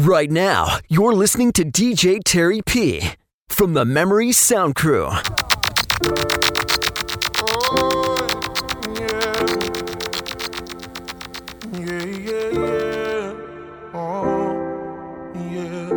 [0.00, 3.12] Right now, you're listening to DJ Terry P
[3.48, 5.08] from the Memory Sound Crew.
[8.98, 9.46] Yeah,
[11.78, 13.34] yeah, yeah.
[13.94, 14.56] Oh,
[15.52, 15.90] yeah.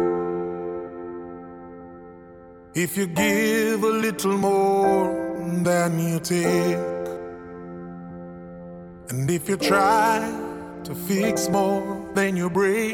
[2.76, 5.12] If you give a little more
[5.64, 6.78] than you take,
[9.10, 10.20] and if you try
[10.84, 12.94] to fix more than you break,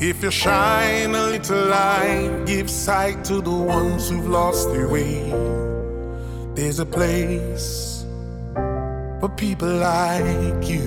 [0.00, 5.28] If you shine a little light, give sight to the ones who've lost their way.
[6.54, 8.06] There's a place
[9.18, 10.86] for people like you.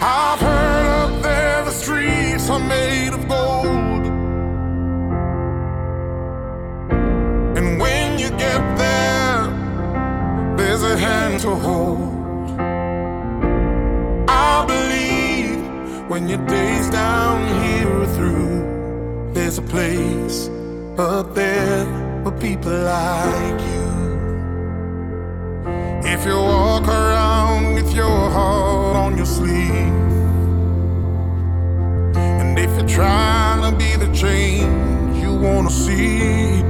[0.00, 4.06] I've heard up there the streets are made of gold.
[7.58, 12.13] And when you get there, there's a hand to hold.
[16.14, 20.48] When your days down here are through, there's a place
[20.96, 21.84] up there
[22.22, 23.86] for people like you.
[26.04, 29.92] If you walk around with your heart on your sleeve,
[32.14, 36.62] and if you're trying to be the change you wanna see,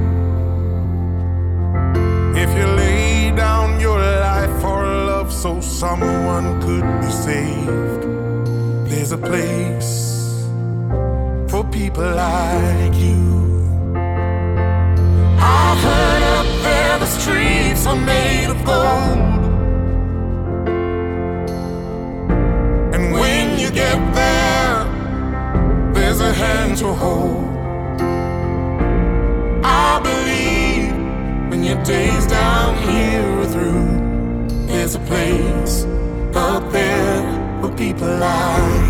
[2.43, 8.14] if you lay down your life for love so someone could be saved,
[9.05, 10.47] there's a place
[11.51, 13.93] for people like you.
[15.39, 19.19] I've heard up there the streets are made of gold.
[22.95, 24.85] And when you get there,
[25.93, 27.45] there's a hand to hold.
[29.63, 35.85] I believe when your days down here are through, there's a place
[36.35, 38.84] up there for people like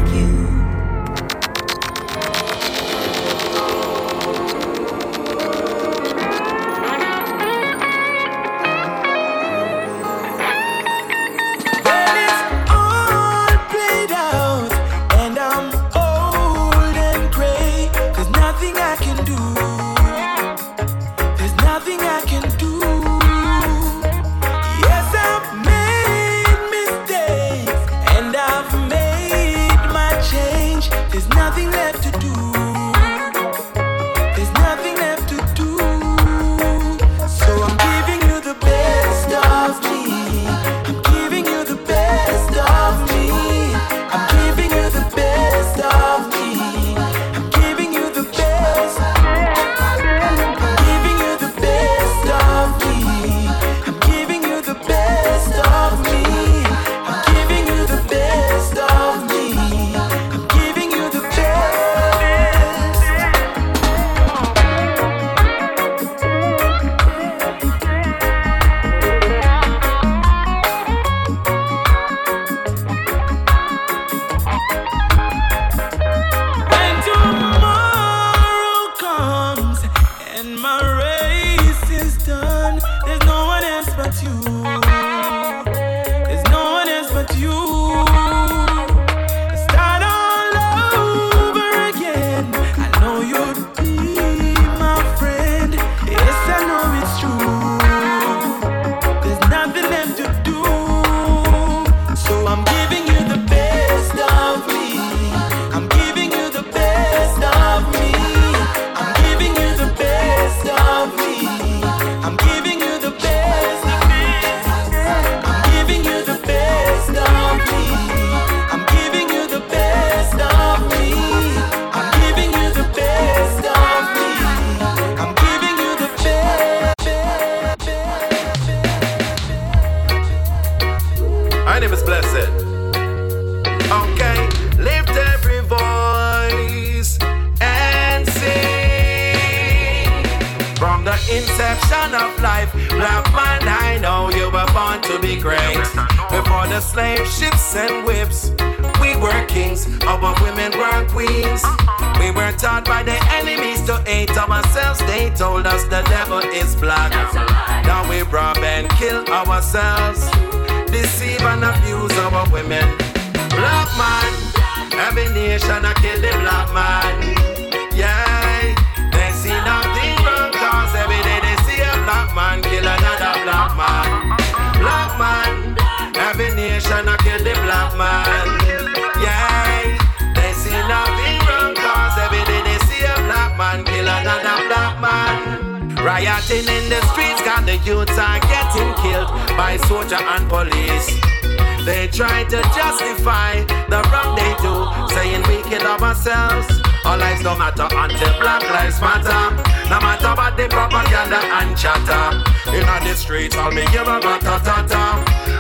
[201.85, 202.41] chatter.
[202.73, 205.05] In the streets, all me hear a rat-a-ta-ta.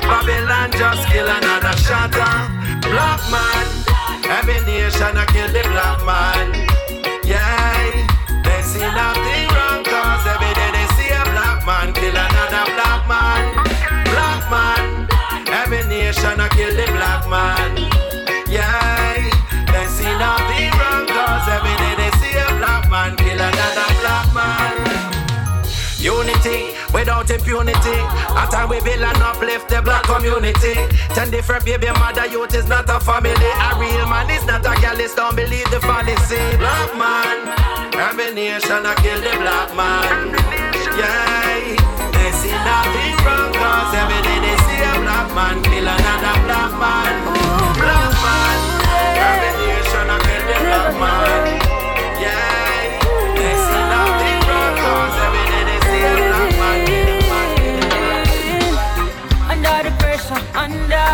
[0.08, 2.32] Babylon just kill another shatter.
[2.88, 3.66] Black man,
[4.32, 6.48] every nation I kill the black man.
[7.28, 8.08] Yeah,
[8.40, 13.02] they see nothing wrong cause every day they see a black man kill another black
[13.04, 13.44] man.
[14.08, 14.84] Black man.
[15.60, 17.93] Every nation I kill the black man.
[26.94, 27.98] Without impunity.
[28.38, 30.78] A time we build and uplift the black community.
[31.12, 33.34] Ten different baby mother youth is not a family.
[33.34, 36.38] A real man is not a girl, don't believe the fallacy.
[36.56, 37.50] Black man,
[37.98, 40.30] every nation I kill the black man.
[40.94, 41.74] Yeah,
[42.14, 46.72] they see nothing wrong cause every day they see a black man kill another black
[46.78, 47.14] man.
[47.74, 48.58] Black man,
[49.18, 51.73] every nation I kill the black man.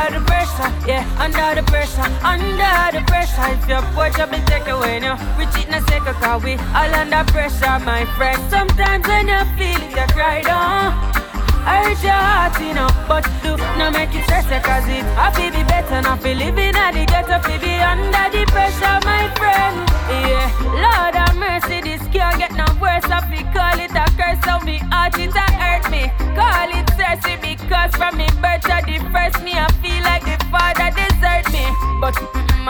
[0.09, 3.47] The pressure, yeah, under the pressure, under the pressure.
[3.53, 6.55] If your porch up and take away now, we cheat in a second, cause we
[6.55, 8.41] all under pressure, my friend.
[8.51, 11.20] Sometimes when you feel it, you cry down.
[11.65, 15.63] Hurt your heart, you know, but do not make it stress, cause it happy be
[15.65, 19.77] better, not feel living at the ghetto, feel be under the pressure, my friend.
[20.09, 24.41] Yeah, Lord have mercy, this can't get no worse, I feel call it a curse,
[24.45, 26.09] so me heart it a hurt me.
[26.35, 30.91] Call it thirsty because from me birth the first me, I feel like the father
[30.97, 31.65] desert me.
[32.01, 32.17] But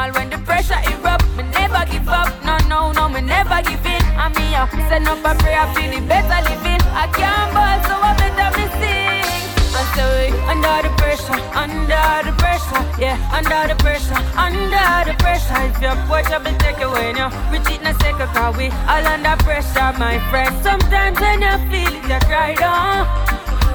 [0.01, 3.85] all when the pressure erupt, me never give up, no, no, no, me never give
[3.87, 4.03] in.
[4.19, 6.83] I mean, uh, send up a prayer, I feel it better living.
[6.93, 8.60] I can't ball, so I better.
[9.91, 15.59] We under the pressure, under the pressure, yeah, under the pressure, under the pressure.
[15.67, 18.71] If your porch up and take away now, we cheat in a second, cause we
[18.87, 20.55] all under pressure, my friend.
[20.63, 23.05] Sometimes when you feel it, you cry down.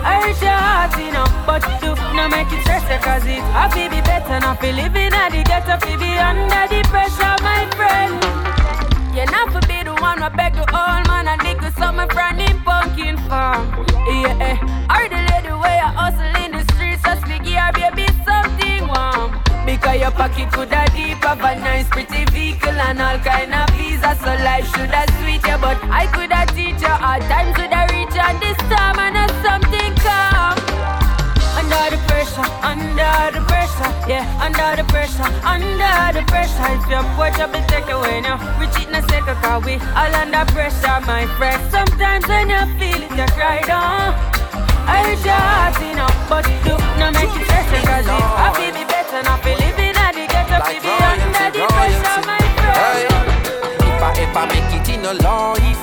[0.08, 4.40] Hurt your heart, know, but do not make it stress, cause it happy be better,
[4.40, 8.46] not feel living at the ghetto, feel be under the pressure, my friend.
[9.14, 12.38] You're not for be the one who beg the old man and with some from
[12.38, 13.86] him pumpkin farm.
[14.08, 14.58] Yeah, eh.
[14.92, 19.34] Or the lady way I hustle in the streets, so speak here, baby, something warm.
[19.66, 23.70] Because your pocket could have deep, have a nice pretty vehicle and all kind of
[23.74, 25.58] visa, so life should have sweet you.
[25.58, 29.10] But I could have teach you hard times would have reach and this time I
[29.10, 30.58] know something come.
[31.58, 36.68] Under the pressure, under the pressure, yeah, under the pressure, under the pressure.
[36.78, 39.82] If your porch up and take away now, we cheat in a second, cause we
[39.98, 41.60] all under pressure, my friend.
[41.72, 44.35] Sometimes when you feel it, you cry down.
[44.88, 48.72] I hurt your heart, you know, but do not make it stress, cause it happy
[48.72, 53.10] be better, not be living at the ghetto, Like be under the pressure, my friend.
[53.82, 55.82] if I ever make it in a life,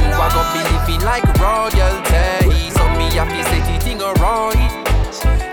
[0.00, 2.70] you are gonna be living like royalty.
[2.76, 4.72] So me happy set it in a right.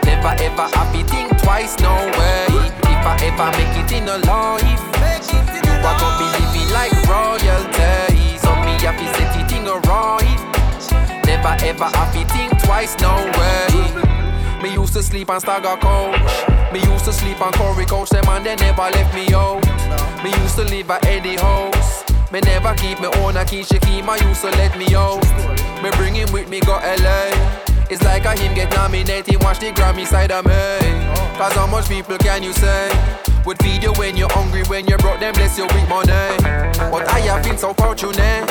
[0.04, 2.48] Never ever happy think twice, no way.
[2.92, 4.82] If I ever make it in a life,
[5.64, 8.38] you are gonna be living like royalty.
[8.44, 10.27] So me happy set it in a right.
[11.38, 14.64] Never ever happy think twice, no way.
[14.64, 16.74] Me used to sleep on Stagger Coach.
[16.74, 18.10] Me used to sleep on Corey Coach.
[18.10, 19.64] Them and they never left me out.
[20.24, 22.04] Me used to live at Eddie House.
[22.32, 24.10] Me never keep me own a Keisha Keem.
[24.10, 25.22] I used to let me out.
[25.84, 27.77] Me bring him with me go LA.
[27.90, 29.42] It's like a him get nominated.
[29.42, 30.78] Watch the Grammy side of me.
[31.38, 32.92] Cause how much people can you say?
[33.46, 36.12] Would feed you when you're hungry, when you're broke, then bless you with money.
[36.92, 38.44] But I have been so fortunate.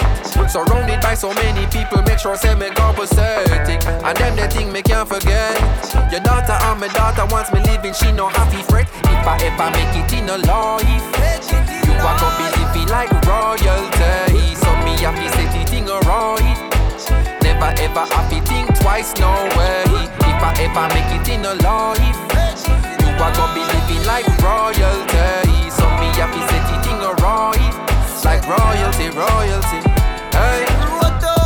[0.49, 3.85] Surrounded by so many people, make sure say me pathetic.
[3.85, 5.61] And them the thing me can't forget.
[6.11, 8.88] Your daughter and my daughter wants me living, she no happy fret.
[9.05, 10.83] If I ever make it in a life,
[11.85, 14.55] you are gonna be living like royalty.
[14.57, 16.65] So me happy set it in a right
[17.56, 19.84] ever, ever happy, think twice, no way.
[20.28, 22.20] If I ever make it in a life,
[23.00, 25.70] you are gonna be living like royalty.
[25.72, 27.72] So me have to set it in a right,
[28.25, 29.80] like royalty, royalty.
[30.36, 30.68] Hey.
[30.92, 31.36] Roto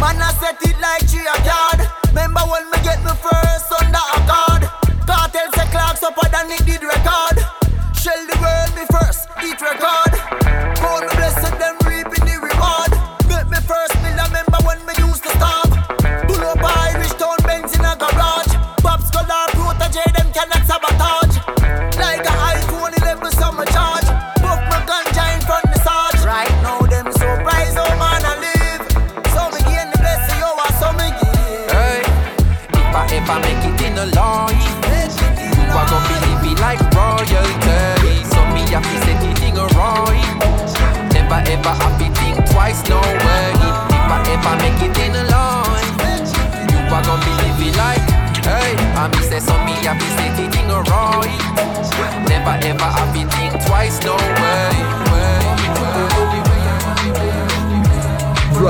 [0.00, 1.80] Man, I set it like tree a card.
[2.08, 4.62] Remember when me get me first under a card?
[5.04, 7.36] Cartel say clocks up and it did record.
[7.92, 10.12] Shell the world me first, eat record.
[10.80, 12.23] God bless them, reap it
[13.64, 15.68] first me remember when we used to stop.
[16.28, 16.60] Pull up
[16.92, 18.52] Irish town Benz in a garage.
[18.82, 20.63] Bob's color protege them cannot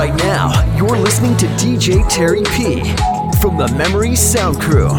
[0.04, 2.80] Right now, you're listening to DJ Terry P
[3.40, 4.90] from the Memory Sound Crew.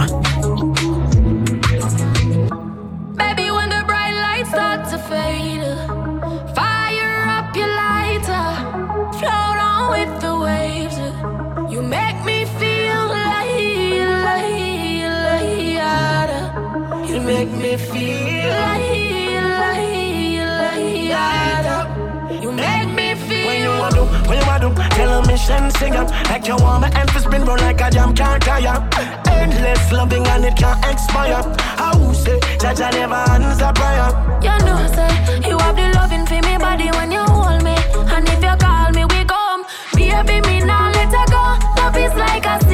[25.46, 26.10] Tell a mission, sing up.
[26.30, 28.90] Like you want my for spin roll like a jam can't tire.
[29.30, 31.42] Endless loving and it can't expire.
[31.78, 34.10] How say, Jaja never answer prayer.
[34.42, 37.76] You know, say you have the loving for me body when you hold me,
[38.14, 39.66] and if you call me, we come.
[39.94, 41.44] Baby, me now let her go.
[41.82, 42.65] Love is like a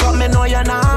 [0.00, 0.89] blaze me know you're not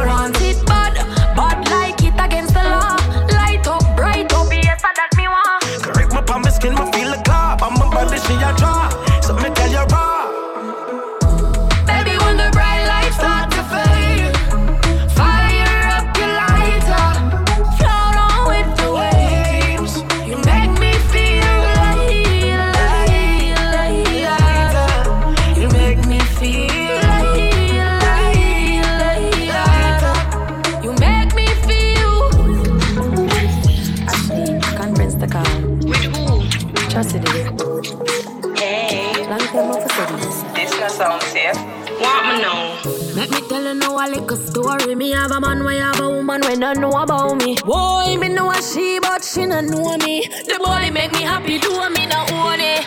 [44.63, 44.95] story.
[44.95, 47.55] Me have a man, we have a woman when don't know about me.
[47.65, 50.27] Boy, me know a she, but she not know me.
[50.47, 52.85] The boy make me happy, do me not own it.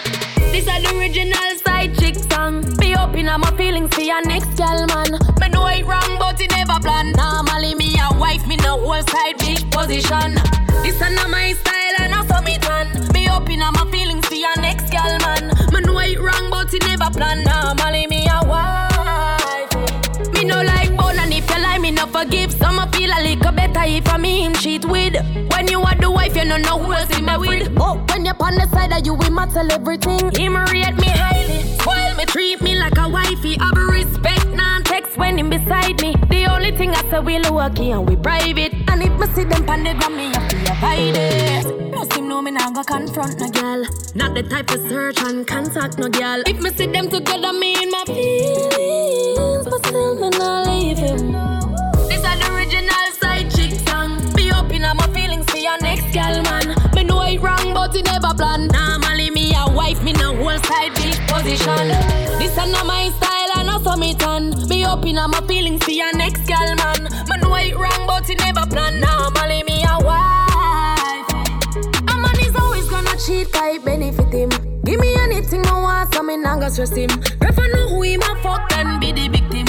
[0.52, 2.64] This is the original side chick song.
[2.78, 5.10] Be open up my feelings for your next gal man.
[5.40, 7.12] Me know it wrong, but it never plan.
[7.12, 10.34] Normally me a wife, me no whole side big position.
[10.82, 12.88] This is not my style and I saw me done.
[13.12, 15.52] Be open up my feelings for your next gal man.
[15.72, 17.55] Me know it wrong, but it never plan.
[23.06, 25.14] Feel a little better if I me him cheat with.
[25.52, 27.72] When you are the wife, you no know who else in me with.
[27.78, 30.30] Oh, when you're on the side you, we matter everything.
[30.34, 33.56] Him rate me highly, spoil me, treat me like a wifey.
[33.58, 36.14] Have respect, non text when him beside me.
[36.28, 38.74] The only thing I say we lucky and we private.
[38.88, 41.92] And if me see them pan the gram, me have to avoid it.
[41.92, 43.84] Plus him know me nah go confront no girl.
[44.14, 46.42] Not the type of search and contact no girl.
[46.46, 51.55] If me see them together, me in my feelings, but still me not leave him.
[61.46, 61.88] Position.
[62.38, 64.50] This is not my style and I saw me turn.
[64.68, 67.04] Be open up my feelings for your next gal man.
[67.04, 69.00] Me know it wrong, but it never plan.
[69.00, 71.30] Normally me a wife.
[72.10, 74.50] A man is always gonna cheat, I benefit him.
[74.84, 77.10] Give me anything I want, so me nah go stress him.
[77.40, 79.66] Prefer know who him a fuck than be the victim.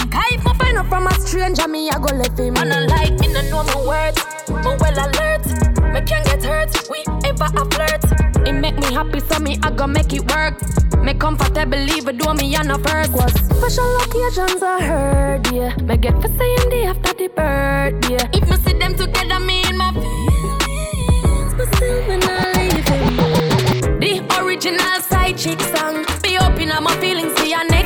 [0.78, 2.54] Kai if I find out from a stranger, me I go left him.
[2.54, 4.24] Man, I like me, no know my words.
[4.50, 5.46] Me well alert,
[5.94, 6.70] me can't get hurt.
[6.90, 8.48] We ever a flirt.
[8.48, 10.56] It make me happy, so me I go make it work.
[11.04, 13.12] Me comfortable, even though me on a first.
[13.14, 15.76] Was special occasions I heard, yeah.
[15.78, 18.30] Me get for saying day after the birthday.
[18.38, 24.00] If me see them together, me in my feelings, but still me not leave him.
[24.00, 26.06] The original side chick song.
[26.22, 27.77] Be open up my feelings your next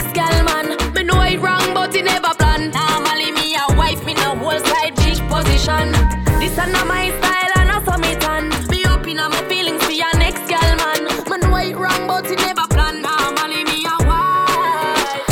[6.62, 8.50] Is not my style and I saw me turn.
[8.70, 11.06] Be open up my feelings to your next gal man.
[11.30, 13.02] Me know it wrong, but it never plan.
[13.02, 15.28] Normally me a wife.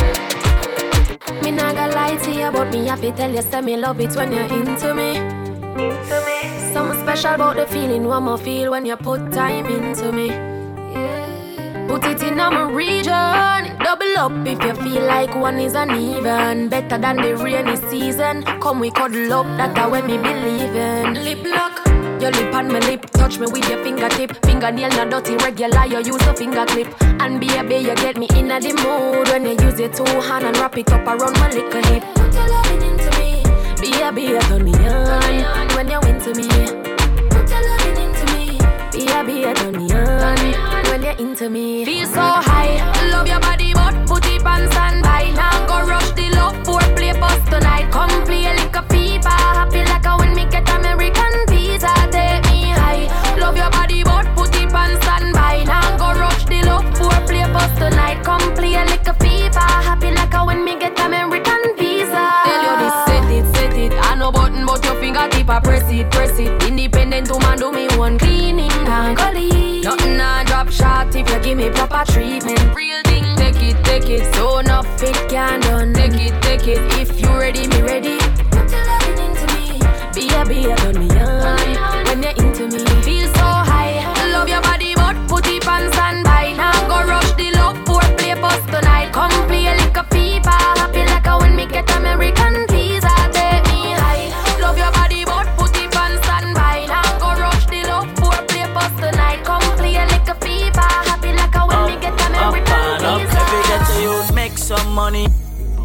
[1.44, 4.00] Me nah gonna lie to you, but me have to tell you, say me love
[4.00, 5.18] it when you're into me.
[5.18, 6.74] Into me.
[6.74, 10.28] Something special about the feeling one more feel when you put time into me.
[10.30, 11.86] Yeah.
[11.88, 13.69] Put it in my region.
[13.90, 16.70] Double up if you feel like one is uneven.
[16.70, 18.44] Better than the rainy season.
[18.62, 21.16] Come we cuddle up, that's how when me believe in.
[21.16, 21.82] Lip lock.
[22.22, 24.46] Your lip on my lip, touch me with your fingertip.
[24.46, 26.88] Fingernail not dirty, regular, you use a finger clip.
[27.02, 30.06] And be a baby, you get me in the mood when you use your two
[30.06, 32.04] hand and wrap it up around my little hip.
[32.14, 33.42] Put your loving into me,
[33.82, 36.48] baby, you turn me on when you into me.
[37.32, 38.60] Put your loving into me,
[38.94, 41.86] baby, you turn me on when you're into me.
[41.86, 42.78] Feel so high,
[43.12, 45.32] love your body, but put it on standby.
[45.36, 47.92] Now go rush the love for play post tonight.
[47.92, 51.94] Come play like a fever, happy like a when me get American visa.
[52.12, 53.06] Take me high,
[53.38, 55.64] love your body, but put it on standby.
[55.66, 58.24] Now go rush the love for play post tonight.
[58.24, 62.26] Come play like a fever, happy like a when me get American visa.
[62.48, 63.94] Tell you this, set it, set it.
[63.94, 66.52] I no button, but your fingertip I press it, press it.
[66.68, 69.99] Independent woman, do me one cleaning and colleague
[71.50, 72.76] give me proper treatment.
[72.76, 74.34] Real thing, take it, take it.
[74.36, 75.94] So enough it can done.
[75.94, 76.80] Take it, take it.
[77.00, 78.18] If you ready, me ready.
[78.52, 79.80] Put your loving into me.
[80.14, 81.59] Be a, be a, turn me on.
[104.90, 105.28] Money.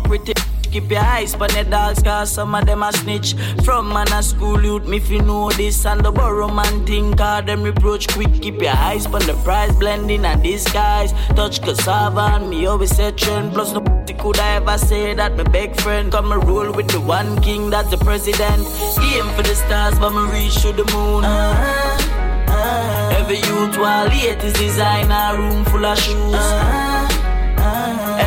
[0.04, 0.34] Pretty.
[0.74, 3.34] Keep your eyes on the dogs, cause some of them a snitch.
[3.64, 5.86] From man a school youth, me you know this.
[5.86, 8.42] And the borrow man thing, cause them reproach quick.
[8.42, 11.12] Keep your eyes on the price, blending and disguise.
[11.36, 13.52] Touch cassava and me always say trend.
[13.52, 13.80] Plus no
[14.24, 16.10] could I ever say that my big friend.
[16.10, 18.66] Come a roll with the one king, that's the president.
[18.98, 21.24] Aim for the stars, but me reach to the moon.
[21.24, 23.20] Uh-huh, uh-huh.
[23.20, 26.34] Every youth while latest designer, room full of shoes.
[26.34, 27.23] Uh-huh.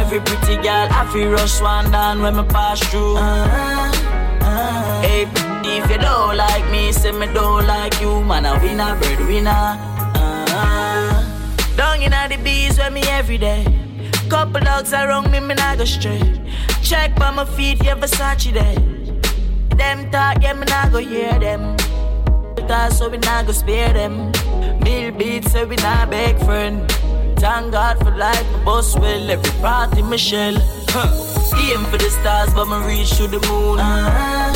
[0.07, 3.17] Every pretty girl, I feel rush one down when me pass through.
[5.03, 5.27] Hey,
[5.65, 8.45] if you don't like me, say me don't like you, man.
[8.45, 8.95] I win a
[9.27, 9.51] winner.
[10.15, 13.65] Uh, down in the bees with me every day.
[14.29, 16.39] Couple dogs around me, me not go straight.
[16.81, 18.75] Check by my feet, yeah, Versace there.
[19.75, 21.75] Them talk, yeah, me not go hear them.
[22.65, 24.31] Cause so we not go spare them.
[24.79, 26.89] Mill beats, so we not beg friend.
[27.39, 30.57] Thank God for life, my boss will every party Michelle.
[30.89, 31.07] Huh.
[31.57, 33.79] Aim for the stars, but me reach to the moon.
[33.79, 34.53] Uh-huh.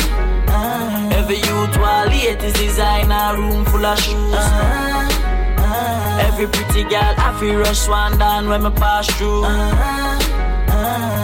[0.48, 1.18] Uh-huh.
[1.18, 4.34] Every youth while latest designer, room full of shoes.
[4.34, 6.26] Uh-huh.
[6.26, 9.44] Every pretty girl, I feel rush one down when me pass through.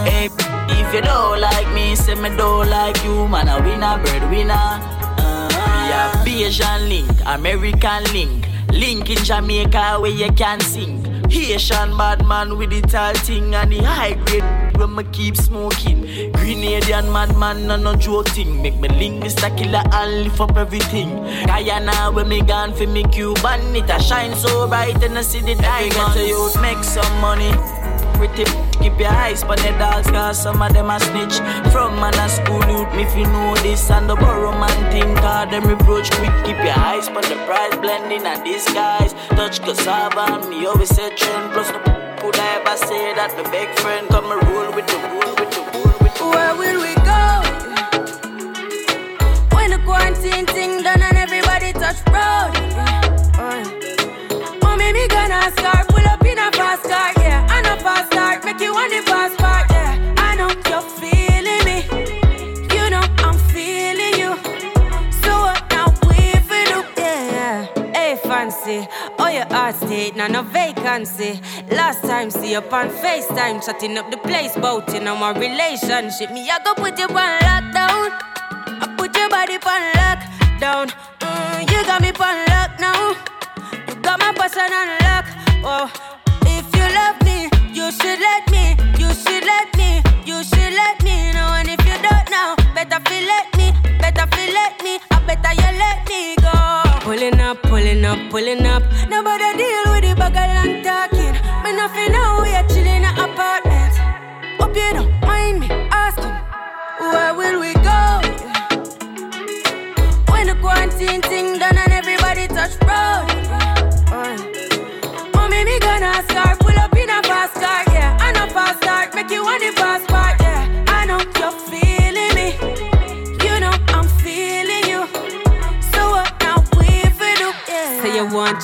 [0.09, 0.31] Hey,
[0.81, 3.49] if you don't like me, say me don't like you, man.
[3.49, 4.55] A winner.
[4.55, 6.23] Uh-huh.
[6.25, 11.08] We have Bajan link, American link, link in Jamaica where you can sing.
[11.31, 16.03] Haitian bad man with the tall thing and the high grade when me keep smoking.
[16.33, 18.63] Grenadian madman, no no thing.
[18.63, 19.55] Make me link Mr.
[19.57, 21.11] Killer and lift up everything.
[21.47, 25.41] Guyana when me gone for me Cuban, it a shine so bright and I see
[25.41, 25.95] the diamonds.
[25.97, 27.53] Get to youth, make some money.
[28.15, 31.37] Pretty keep your eyes on the dogs, cause some of them a snitch.
[31.73, 35.15] From man a school youth, me if you know this and the borrow man thing,
[35.17, 36.33] cause them reproach quick.
[36.45, 39.13] Keep your eyes on the price, blending and disguise.
[39.31, 41.53] Touch cassava and me always say trend.
[41.53, 41.81] Plus no
[42.21, 45.51] could I ever say that the big friend come and roll with the rule with
[45.55, 47.25] the rule with the Where will we go?
[49.55, 52.53] When the quarantine thing done and everybody touch road.
[53.39, 53.65] Uh,
[54.63, 57.18] Mommy, me gonna start pull up in a fast car,
[70.19, 71.41] now no vacancy.
[71.71, 76.33] Last time, see you on FaceTime, chatting up the place, bout you know my relationship.
[76.33, 78.11] Me, I go put you on lockdown.
[78.83, 80.87] I put your body on lockdown.
[81.21, 83.15] Mm, you got me on lock now.
[83.87, 85.27] You got my person on lock.
[85.63, 85.87] Oh,
[86.47, 88.75] if you love me, you should let me.
[88.99, 90.03] You should let me.
[90.27, 91.55] You should let me know.
[91.59, 93.71] And if you don't know, better feel let me.
[94.01, 94.99] Better feel let me.
[95.13, 96.99] I better you let me go.
[97.07, 98.83] Pulling up, pulling up, pulling up.
[99.09, 99.38] Nobody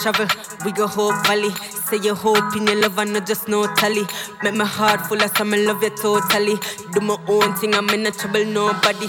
[0.05, 0.29] travel,
[0.67, 1.51] we go whole valley.
[1.88, 4.05] Say your hope in your love and not just no tally.
[4.43, 6.57] Make my heart full of some, love you totally.
[6.93, 9.09] Do my own thing, I'm in a trouble, nobody.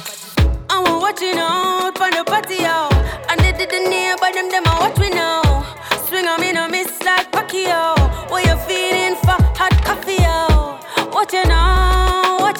[0.70, 2.88] I was watching out for the patio.
[3.30, 5.42] And they didn't hear, but them, them, I watch me now.
[6.08, 8.32] Swing on me, no miss like Pacquiao.
[8.32, 10.80] What you feeling for hot coffee, yo?
[11.12, 12.58] What you know, what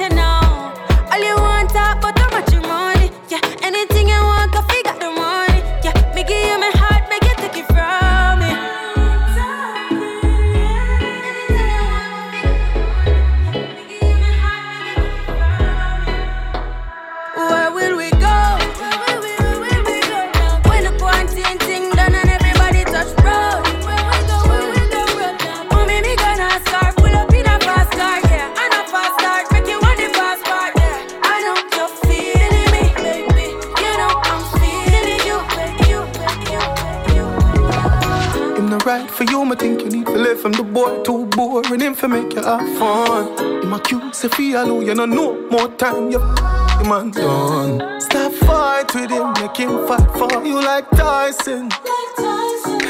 [42.06, 43.64] him for make you have fun.
[43.64, 46.12] Him accuse if he alone, you know no more time.
[46.12, 48.02] You f- man done.
[48.02, 51.70] Stop fight with him, make him fight for you like Tyson.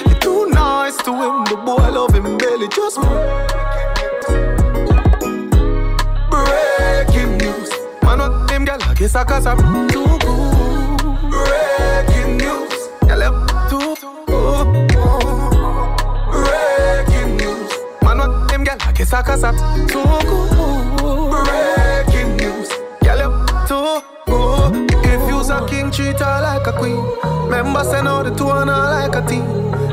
[0.08, 3.00] You're too nice to him, the boy love him barely just
[6.30, 7.72] breaking news.
[8.04, 10.15] Man, what them gal like is a cause I'm too
[19.12, 21.46] gal a I'm too good.
[21.46, 22.70] Breaking news,
[23.02, 24.92] gal up too good.
[25.06, 27.04] If you's a king, treat her like a queen.
[27.46, 29.46] Remember, send out the two and her like a team.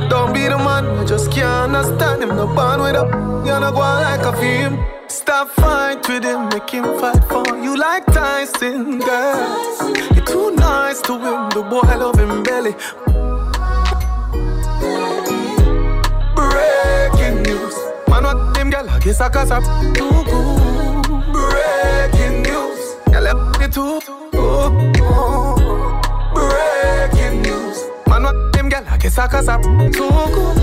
[0.08, 2.30] Don't be the man, you just can't understand him.
[2.30, 3.10] No bond with up,
[3.46, 4.84] you're not going like a film.
[5.08, 9.94] Stop fight with him, make him fight for you like Tyson, girl.
[10.14, 12.74] You're too nice to him, the boy love him belly.
[18.72, 19.50] Them gal like is a cause
[19.94, 21.04] too good.
[21.32, 24.00] Breaking news, gal up the too.
[26.34, 30.56] Breaking news, man, what them gal like is a cause up too good.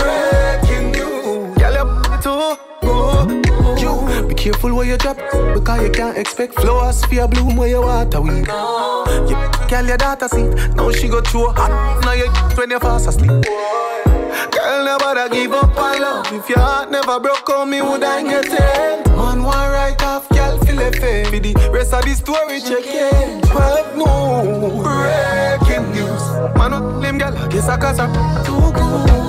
[0.00, 3.80] Breaking news, up the too good.
[3.80, 5.16] You be careful where you drop
[5.54, 8.46] because you can't expect flowers for your bloom where your water weed.
[9.28, 9.36] You
[9.68, 12.02] girl your daughter seat, now she go through hot.
[12.04, 13.44] Now you when you fast asleep.
[14.82, 16.32] Girl, never give up on love.
[16.32, 19.06] If your heart never broke on me, would I get it?
[19.10, 21.24] Man, one right off, girl, feel it fair.
[21.26, 23.44] For the rest of the story, check it.
[23.44, 26.56] Twelve no breaking news.
[26.56, 28.12] Man, what them girl, I guess I cause I'm
[28.44, 29.21] too good.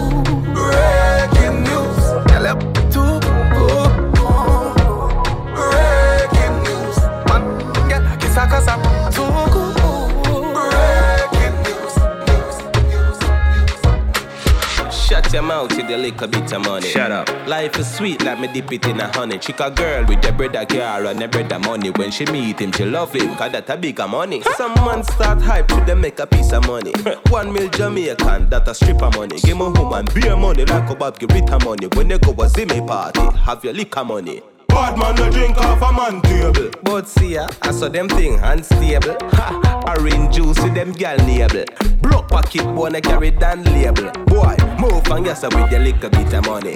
[15.64, 16.90] Mouth with a little bit of money.
[16.90, 17.30] Shut up.
[17.48, 19.38] Life is sweet, let me dip it in a honey.
[19.38, 21.90] Chick a girl with the bread a car and the bread a money.
[21.92, 24.42] When she meet him, she love him, cause that a bigger money.
[24.58, 26.94] Some man start hype to them make a piece of money.
[27.30, 29.40] One mil Jamaican, that a stripper money.
[29.40, 31.88] Give me woman beer money like a Bob Rita money.
[31.94, 34.42] When they go a Zimmy party, have your liquor money.
[34.74, 36.72] Bad man no drink off a man table.
[36.82, 39.16] But see ya, I saw them thing unstable.
[39.34, 41.66] Ha, orange juice with them gal nable.
[42.02, 44.12] Block pocket wanna carry down label.
[44.26, 46.74] Boy, move and yes with the little bit of money.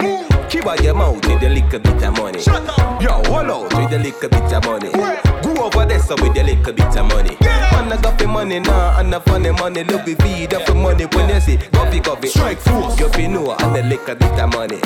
[0.48, 2.40] Keep out your mouth with the little bit of money.
[2.40, 3.02] Shut up.
[3.02, 5.27] Yo, hold out with the little bit of money.
[5.42, 7.36] Go over there so with the little bit of money.
[7.40, 9.84] Man, I got the money now, and the funny money.
[9.84, 12.28] Look the feed up for money when you see coffee, coffee.
[12.28, 12.98] Strike force.
[12.98, 14.76] You feel know and the little bit of money.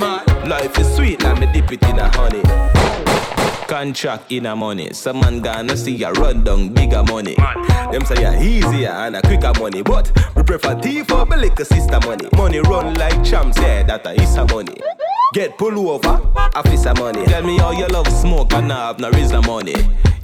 [0.48, 2.42] Life is sweet, let me dip it in a honey.
[3.66, 4.92] Contract in a money.
[4.92, 7.34] Some man gonna see ya run down bigger money.
[7.90, 9.82] Them say ya easier and a quicker money.
[9.82, 12.28] But we prefer thief for the liquor sister money.
[12.36, 14.74] Money run like champs, yeah, that a is a money.
[15.32, 16.20] Get pull over,
[16.54, 17.24] officer money.
[17.24, 19.74] Tell me how you love smoke and not have no reason money.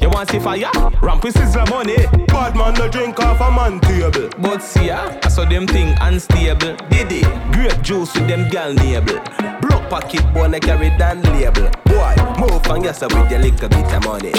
[0.02, 0.70] You want see fire?
[1.00, 1.96] Ramp with sizzler money.
[2.26, 4.28] Bad man no drink off a man table.
[4.38, 6.76] But see ya, I saw them thing unstable.
[6.90, 9.20] Diddy, grape juice with them gal nable.
[9.60, 11.70] Block pocket wanna carry down label.
[11.86, 14.32] Boy, move and yes with the little bit of money.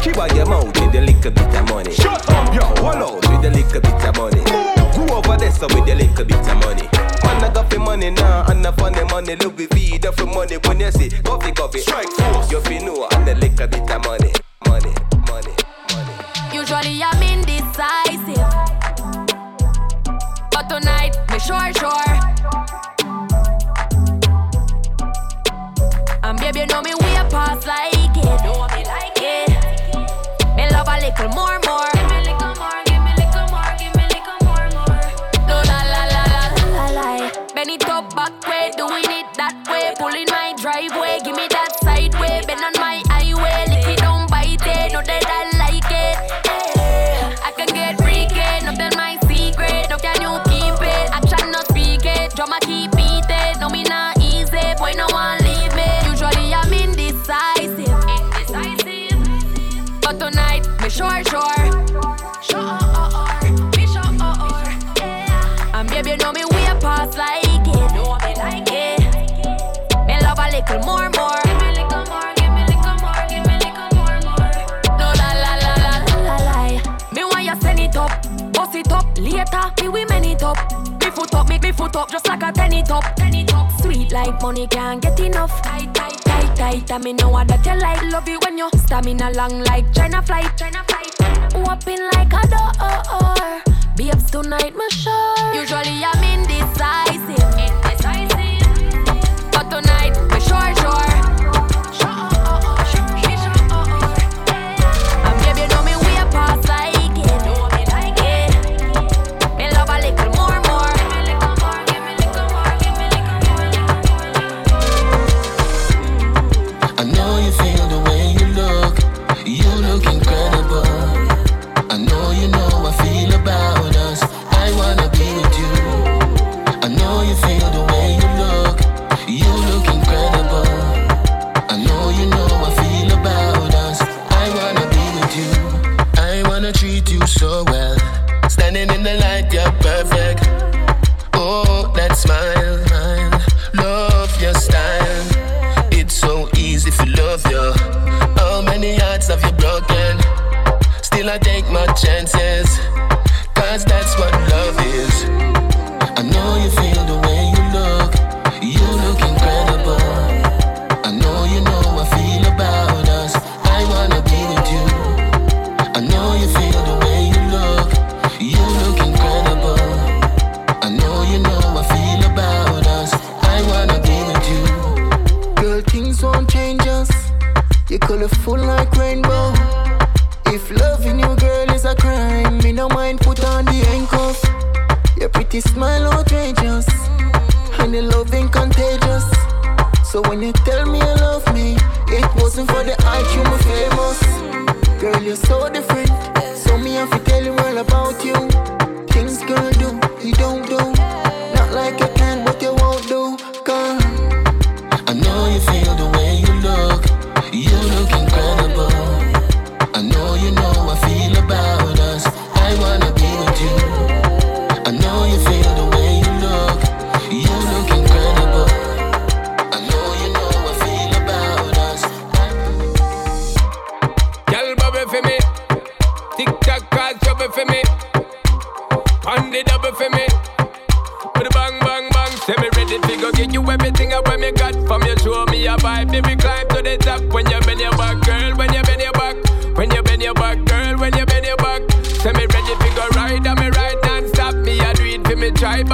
[0.00, 1.92] Keep out your mouth with the little bit of money.
[1.92, 2.54] Shut up.
[2.54, 4.42] Yo, hold out with the little bit of money.
[4.96, 6.88] Go over there so with the little bit of money.
[7.24, 9.36] Man, I got the money now and the funny money.
[9.36, 11.80] Look, we feed up for money when you see coffee, coffee.
[11.80, 12.50] Strike force.
[12.50, 14.32] You feel know and the little bit of money,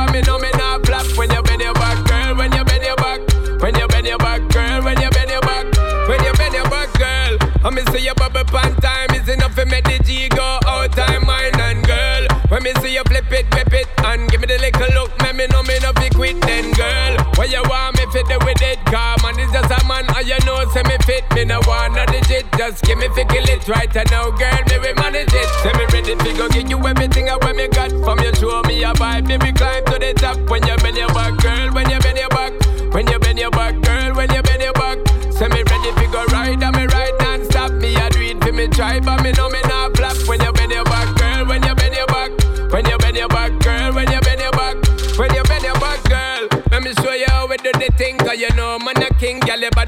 [0.06, 0.22] for me.
[0.22, 1.06] But me me not flop.
[1.16, 2.36] When you bend your back, girl.
[2.36, 3.20] When you bend your back.
[3.60, 4.82] When you bend your back, girl.
[4.82, 5.66] When you bend your back.
[6.08, 7.38] When you bend your back, girl.
[7.64, 10.92] I me see your bubble pan time is enough to make the G go out
[10.92, 12.26] time mine and girl.
[12.48, 15.36] When me see you flip it, whip it and give me the little look, make
[15.36, 17.22] me know me no be quit then girl.
[17.38, 18.82] What you want me fit do with it?
[18.86, 19.16] Car
[20.22, 21.24] and you know say me fit.
[21.34, 24.62] Me no want no digit, just give me fi kill it right and now girl
[24.70, 25.48] me we manage it.
[25.62, 28.34] Say me ready to go get you everything I want me got from you.
[28.34, 31.70] Show me a vibe, baby climb to the top when you bend your back, girl.
[31.72, 32.52] When you bend your back,
[32.94, 33.61] when you bend your back,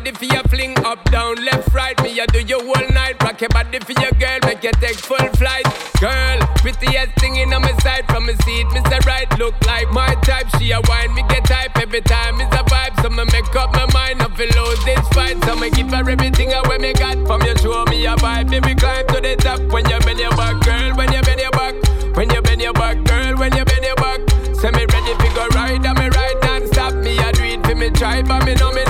[0.04, 1.96] body for your fling up, down, left, right.
[2.02, 3.22] Me I do you all night.
[3.22, 5.64] Rock your body for your girl, make you take full flight.
[5.98, 8.66] Girl, prettiest thing in on my side from my seat.
[8.66, 9.00] Mr.
[9.06, 10.46] Right, look like my type.
[10.58, 12.38] She a wine, me get type every time.
[12.40, 14.20] It's a vibe, so me make up my mind.
[14.20, 17.40] I feel lose this fight, so me give her everything I when me got from
[17.42, 17.56] you.
[17.56, 19.60] Show me a vibe, baby, climb to the top.
[19.72, 21.74] When you bend your back, girl, when you bend your back,
[22.16, 24.20] when you bend your back, girl, when you bend your back.
[24.60, 26.94] Say me ready go ride, and me ride non-stop.
[26.94, 28.83] Me I do it for me try, but me know me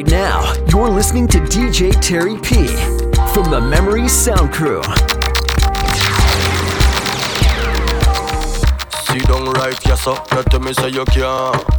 [0.00, 2.68] Right now, you're listening to DJ Terry P
[3.34, 4.82] from the Memories Sound Crew.
[9.04, 10.14] Sit down right, yes sir.
[10.32, 11.24] You tell me say you can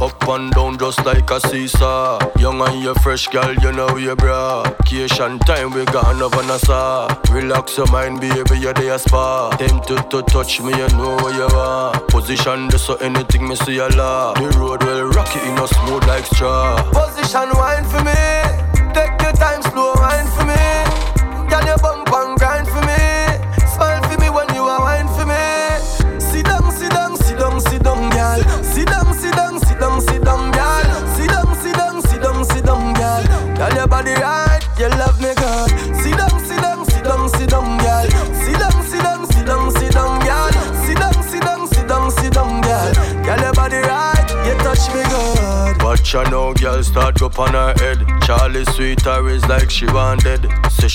[0.00, 2.20] Up and down just like a seesaw.
[2.38, 7.08] Young and you fresh girl, you know you bra Vacation time, we gone over Nassau
[7.30, 9.50] Relax your mind, baby, you're there spa.
[9.56, 11.98] Tempted to touch me, you know where you are.
[12.08, 15.66] Position this so anything me see a lot The road will rock rocky, in a
[15.66, 16.76] smooth like straw.
[16.92, 17.71] Position wine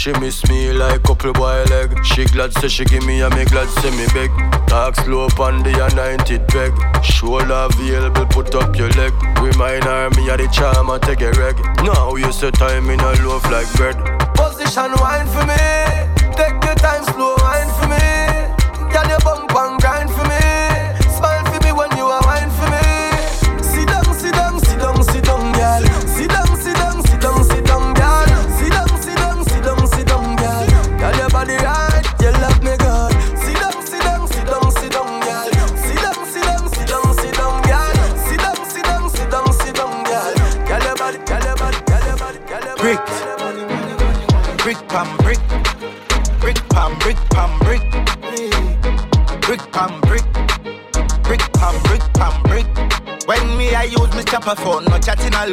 [0.08, 2.06] she miss me like couple boy leg.
[2.06, 4.32] She glad say she give me a me glad say me beg.
[4.68, 6.72] Talk slow on the anointed peg.
[7.04, 9.14] Shoulder available, put up your leg.
[9.42, 11.58] Remind her me a the charm and take a reg.
[11.84, 13.98] Now you say time in a loaf like bread.
[14.36, 15.77] Position wine for me.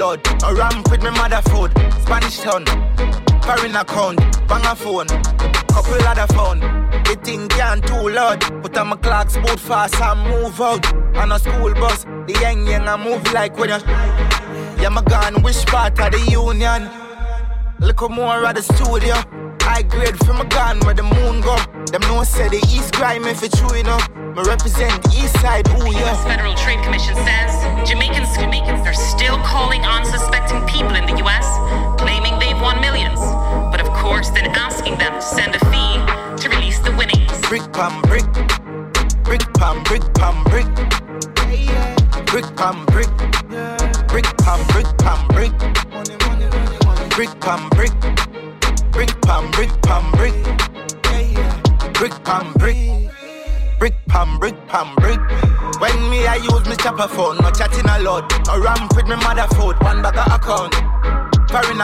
[0.04, 0.54] Chatting a.
[0.54, 1.72] Ramp with my mother food.
[2.02, 2.64] Spanish town,
[3.42, 6.60] foreign account, bang a phone, couple other phone.
[7.04, 8.40] The thing can't too loud.
[8.62, 10.94] Put on my clocks boot fast and move out.
[11.16, 13.78] On a school bus, the young young I move like when you.
[14.80, 16.90] Yeah, my gun, which part of the union?
[17.80, 19.14] Look more at the studio.
[19.60, 21.56] High grade from a gun where the moon go.
[21.90, 24.08] Them no say the East grime if it's true enough.
[24.14, 26.00] Me represent East Side, ooh yeah.
[26.00, 26.24] U.S.
[26.24, 27.03] Federal Trade Commission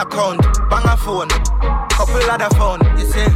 [0.00, 1.28] account, bang a phone,
[1.90, 2.80] couple other phone.
[2.98, 3.30] You see,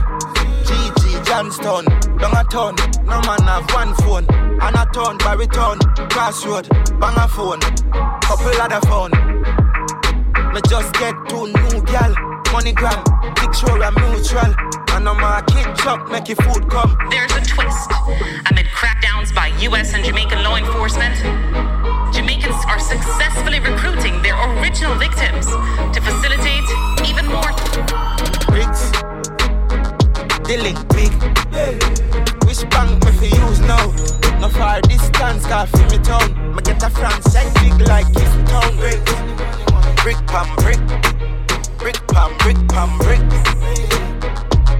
[0.65, 1.85] GG Johnston,
[2.19, 2.75] down a ton.
[3.05, 6.69] No man have one phone, and a ton, baritone, crossroad,
[7.01, 7.61] bang a phone,
[8.23, 9.13] couple other phone.
[10.55, 12.15] Me just get two new gal,
[12.53, 13.03] money gram,
[13.35, 13.53] big
[13.93, 14.55] mutual.
[14.95, 16.97] And a kid chop, make your food come.
[17.11, 17.91] There's a twist.
[18.49, 19.93] Amid crackdowns by U.S.
[19.93, 21.15] and Jamaican law enforcement,
[22.95, 25.47] successfully recruiting their original victims
[25.95, 26.69] to facilitate
[27.09, 27.51] even more.
[28.47, 28.93] Bricks,
[30.47, 31.13] dealing big.
[32.47, 33.87] Which bank me fi use now?
[34.41, 36.55] No far distance, car fi me town.
[36.55, 38.77] Me get a France check big like this town.
[38.77, 39.13] Bricks,
[40.03, 40.83] brick pam brick,
[41.79, 43.25] brick pam brick pam brick,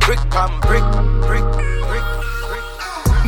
[0.07, 0.87] brick pam brick,
[1.27, 1.74] brick.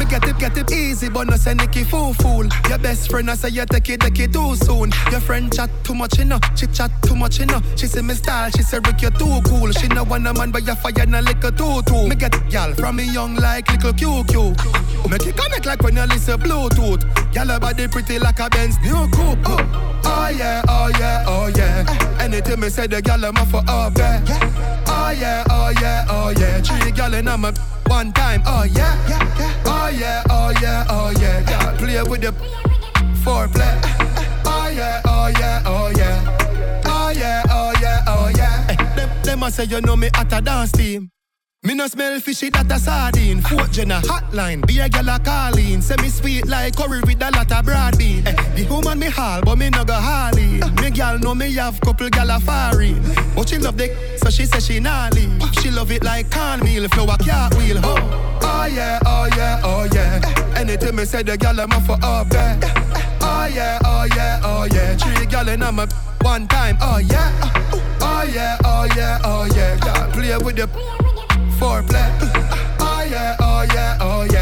[0.09, 2.47] Get it, get it easy, but no say Nicky fool fool.
[2.69, 4.93] Your best friend, I say you take it, take it too soon.
[5.11, 6.39] Your friend chat too much, you know.
[6.55, 7.61] She chat too much, you know.
[7.77, 9.73] She say me style, she say Rick, you too cool.
[9.73, 12.07] She know want a man, but you fire na liquor too too.
[12.09, 15.11] Me get y'all from me young like little QQ.
[15.11, 17.03] Make it connect like when you listen Bluetooth.
[17.35, 19.39] Y'all body pretty like a Benz new coupe.
[19.45, 22.19] Oh, oh yeah, oh yeah, oh yeah.
[22.21, 24.23] Anything me say, the gal I'm for up there.
[24.89, 26.61] Oh yeah, oh yeah, oh yeah.
[26.63, 27.53] Three gal in my
[27.89, 29.46] one time, oh yeah, oh yeah,
[32.19, 32.33] with the
[33.23, 33.81] foreplay.
[34.45, 36.83] Oh yeah, oh yeah, oh yeah.
[36.85, 38.67] Oh yeah, oh yeah, oh yeah.
[38.67, 41.11] Hey, them, them a say you know me at a dance team.
[41.63, 43.41] Me no smell fishy that a sardine.
[43.41, 45.81] Fort Jenna hotline, be a gal a calling.
[45.81, 48.27] Say me sweet like curry with a lot of broad bean.
[48.27, 50.61] Eh, the woman me haul, but me no go hauling.
[50.77, 53.03] Me gal know me have couple gal a foreign.
[53.35, 53.89] But she love the
[54.23, 55.55] so she say she leave.
[55.61, 57.81] She love it like cornmeal, flour cartwheel.
[57.83, 60.46] Oh, oh yeah, oh yeah, oh yeah.
[60.57, 62.59] Anything me say the gal I'm for up there.
[63.21, 64.97] Oh yeah, oh yeah, oh yeah.
[64.97, 65.87] Three gal in my
[66.23, 66.77] one time.
[66.81, 67.31] Oh yeah,
[68.01, 69.77] oh yeah, oh yeah, oh yeah.
[69.79, 70.67] Girl, play with the
[71.59, 72.09] foreplay.
[72.81, 74.36] Oh yeah, oh yeah, oh yeah.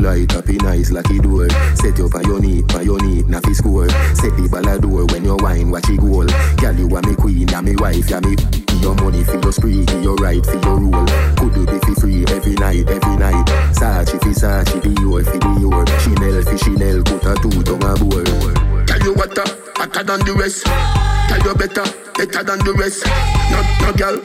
[0.00, 1.48] Go in a delight, happy nice, door.
[1.76, 3.88] Set you up on your knee, on your knee, na fi score.
[4.14, 6.26] Set the ball a when you wine, watch it goal.
[6.56, 8.36] Girl, you are me queen, ya me wife, ya me.
[8.80, 11.06] Your money for your spree, give your right for your rule.
[11.36, 13.46] Could do be fi free every night, every night.
[13.76, 15.86] Sachi fi Sachi, Dior fi Dior.
[16.00, 18.26] Chanel fi Chanel, put a two tongue a board.
[18.88, 19.44] Tell you what, uh,
[19.76, 20.64] hotter than the rest.
[20.64, 21.84] Tell you better,
[22.16, 23.04] better than the rest.
[23.50, 24.18] No, no girl,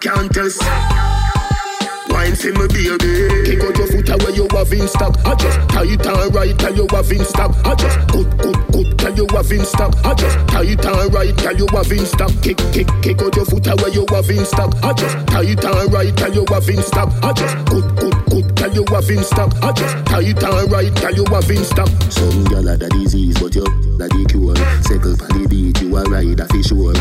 [0.00, 1.35] can't test.
[2.16, 5.60] Wine for me baby Kick out your foot away you have in stock I just
[5.68, 9.26] tight and right tell you have in stock I just good good good tell you
[9.36, 12.88] have in stock I just tight and right tell you have in stock Kick kick
[13.02, 16.32] kick out your foot away you have in stock I just tight and right tell
[16.32, 19.72] you have in stock I just good good good tell you have in stock I
[19.72, 23.54] just tight and right tell you have in stock Some gal are the disease, but
[23.54, 23.64] you
[24.00, 24.56] the the cure.
[24.88, 26.92] Circle on the beat, you a ride a fish sure.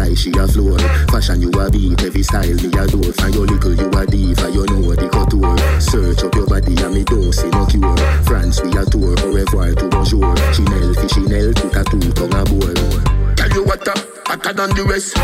[0.00, 0.78] Fly, she a floor.
[1.12, 3.12] Fashion you a beat, every style me a door.
[3.20, 5.80] Find your little, you a diva, you know the couture.
[5.80, 7.96] Search up your body and me don't see no cure.
[8.24, 10.34] France we a tour, au revoir to bonjour.
[10.54, 13.36] Chanel fi Chanel, put a two tongue a board.
[13.36, 13.94] Tell you what, uh,
[14.26, 15.16] hotter than the rest.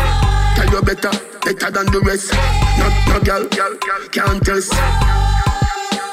[0.55, 2.33] Tell you better, better than the rest.
[2.77, 3.47] No, no girl,
[4.11, 4.73] can't test.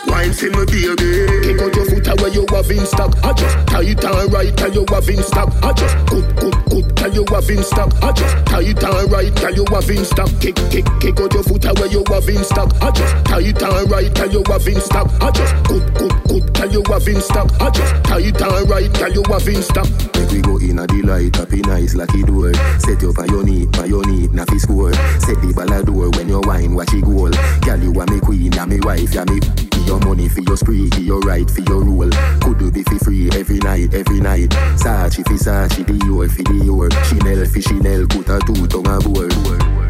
[0.06, 1.26] Wine for me baby.
[1.42, 3.12] Take out your foot away you have in stock.
[3.24, 5.50] I just tight and right tell you have in stock.
[5.62, 7.90] I just good good good tell you have in stock.
[8.02, 10.30] I just tight and right tell you have in stock.
[10.40, 12.70] Kick kick kick out your foot away you have in stock.
[12.82, 15.10] I just tight and right tell you have in stock.
[15.20, 17.50] I just good good good tell you have in stock.
[17.60, 19.88] I just tight and right tell you have in stock.
[20.14, 22.52] Make we go in a delight, happy nice lucky door.
[22.78, 24.92] Set up on your knee, on your knee, na fi score.
[25.20, 27.30] Set the ball a door when you wine, watch it goal.
[27.62, 29.40] Girl, you are me queen, ya me wife, ya me.
[29.86, 32.10] Your money for your spree, give your right for your rule.
[32.40, 34.50] Could do be fi free every night, every night.
[34.76, 36.90] Sachi fi Sachi, Dior fi Dior.
[37.04, 39.30] Chanel fi Chanel, put a two tongue a board.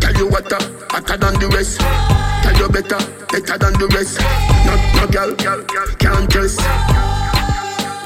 [0.01, 1.81] Tell you what, uh, hotter than the rest.
[2.43, 2.99] Tell you better,
[3.33, 4.21] better than the rest.
[4.67, 5.35] No, no girl,
[5.99, 7.24] can't test.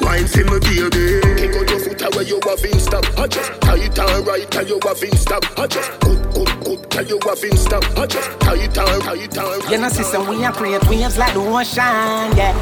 [0.09, 1.20] Wine for me, baby.
[1.36, 3.04] Take out your foot away, you have in stock.
[3.18, 5.44] I just tight and right, tell you have in stock.
[5.59, 7.84] I just good, good, good, tell you have in stock.
[7.98, 9.70] I just tight and tight and.
[9.70, 12.54] You know, sister, we are create waves like the ocean, yeah.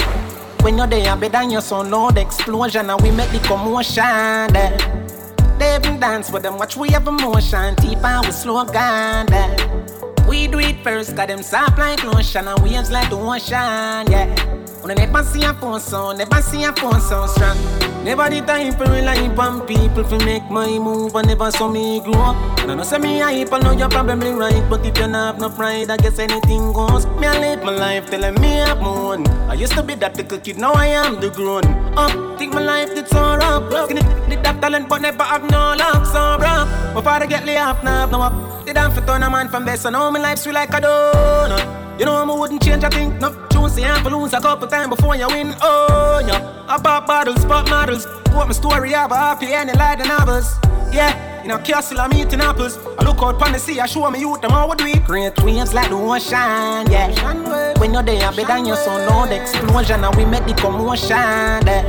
[0.62, 5.56] When you're there, better than your son, loud explosion, and we make the commotion, yeah.
[5.60, 10.26] They even dance with them, watch we have emotion, deep and we slow down, yeah.
[10.28, 14.65] We do it first, got them soft like lotion, and waves like the ocean, yeah.
[14.84, 17.56] I never see a phone sound, never see a phone sound strong.
[18.04, 22.00] Never the time for rely on people to make my move, and never saw me
[22.00, 22.36] grow up.
[22.60, 25.34] And I know say me hype, I know you're probably right, but if you not
[25.34, 27.06] have no pride, I guess anything goes.
[27.18, 29.26] Me I live my life telling me I'm moon.
[29.50, 31.64] I used to be that little kid, now I am the grown
[31.98, 32.38] up.
[32.38, 33.86] Think my life did so rough.
[33.86, 36.94] Skinny, did that talent, but never have no luck, so rough.
[36.94, 38.64] Before I get laid off, now no up.
[38.64, 40.80] Did I fit on a man from best, I know my life sweet like a
[40.80, 41.98] donut.
[41.98, 43.18] You know I wouldn't change a thing.
[43.18, 45.54] No choose and lose a couple times before you win.
[45.60, 48.06] Oh yeah, I pop bottles, pop models.
[48.32, 50.56] What my story have a happy ending like the novels.
[50.92, 52.78] Yeah, in a castle I'm eating apples.
[52.98, 55.00] I look out pon the sea, I show me youth them how we do.
[55.00, 57.78] Great waves like the ocean, yeah.
[57.78, 61.16] When you're there, better than your son, no the explosion, and we make the commotion.
[61.16, 61.88] Yeah.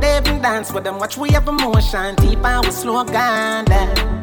[0.00, 3.66] They even dance with them, watch we have emotion, deep and we slow down.
[3.68, 4.15] Yeah.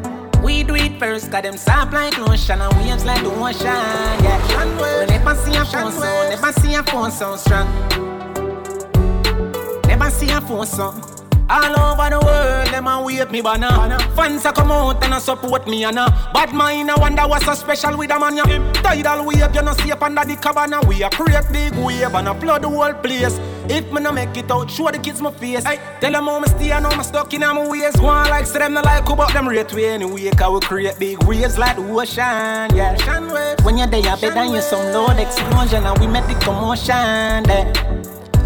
[0.44, 5.00] We do it first, got them soft like lotion and waves like the ocean, yeah.
[5.00, 7.66] We never see a phone sound, never see a phone sound strong.
[9.86, 11.13] Never see a phone sound.
[11.50, 13.98] All over the world, them a wave me banner.
[14.16, 16.90] Fans a come out and a support me and a bad mind.
[16.90, 18.36] I wonder what's so special with a man.
[18.36, 18.72] Yeah.
[18.82, 20.80] Tidal wave, you no see up under the cabana.
[20.86, 23.38] We a create big wave and a flood the whole place.
[23.68, 25.64] If me no make it out, show the kids my face.
[25.64, 27.96] Hey, tell them how me stay and how me stuck in my ways.
[28.00, 30.30] One like say them no like who but them rate way anyway.
[30.30, 33.54] Cause we create big waves like the ocean, yeah.
[33.62, 38.03] When you're there, better you some loud explosion and we make the commotion, yeah.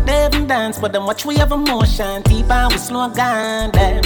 [0.09, 2.22] They even dance, but them watch we have emotion.
[2.22, 4.00] Deep and we slow down, yeah.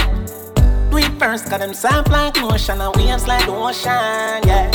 [0.90, 4.66] Do it first, got them soft like lotion and waves like the ocean, yeah.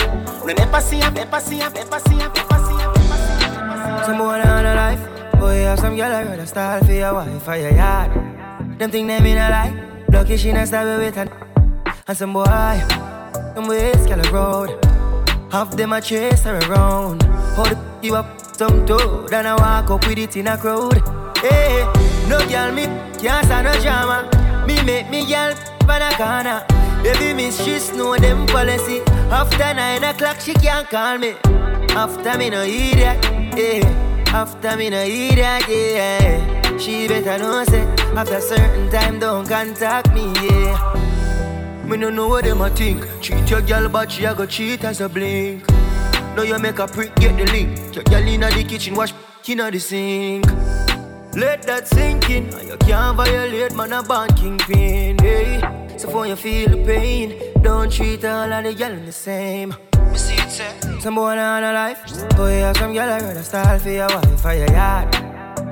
[0.46, 4.04] We never see a, never see a, never see a, never see a.
[4.06, 5.02] Some boy on a life,
[5.34, 8.10] oh, boy have some girl I rather style for your wife or your yard.
[8.80, 11.30] Them think them in a lie, lucky she not stab with an.
[12.08, 14.86] And some boy, them ways girl a road.
[15.52, 17.24] Half them a chase her around.
[17.58, 21.17] Hold you up some toe, then I walk up with it in a crowd.
[21.42, 21.86] Hey,
[22.28, 22.86] no girl me
[23.20, 24.30] can't stand no drama.
[24.68, 26.66] Me make me girl for the corner.
[27.04, 29.02] Baby she know them policy.
[29.32, 31.36] After nine o'clock she can't call me.
[31.92, 33.24] After me no idiot,
[33.56, 34.24] yeah.
[34.28, 36.78] After me no idiot, yeah.
[36.78, 37.84] She better know say
[38.16, 41.84] after certain time don't contact me, yeah.
[41.86, 43.06] Me no know what them a think.
[43.22, 45.64] Cheat your girl, but she a go cheat as a blink.
[46.36, 47.96] Now you make a prick, get the link.
[47.96, 49.14] Your girl inna the kitchen, wash
[49.48, 50.46] inna the sink.
[51.38, 52.52] Let that sink in.
[52.52, 55.20] And You can't violate, man, a band kingpin.
[55.20, 55.62] Hey.
[55.96, 59.76] So for you feel the pain, don't treat all of the girl the same.
[60.16, 61.00] See it, sir.
[61.00, 62.02] Some boy on a life.
[62.36, 65.14] Boy, have some girl I rather style for your wife for your yard.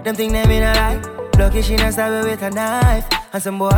[0.04, 1.02] Them think they mean a lie.
[1.40, 3.08] Lucky she not stab with a knife.
[3.34, 3.72] And some boy,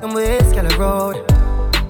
[0.00, 1.16] them ways girl a road.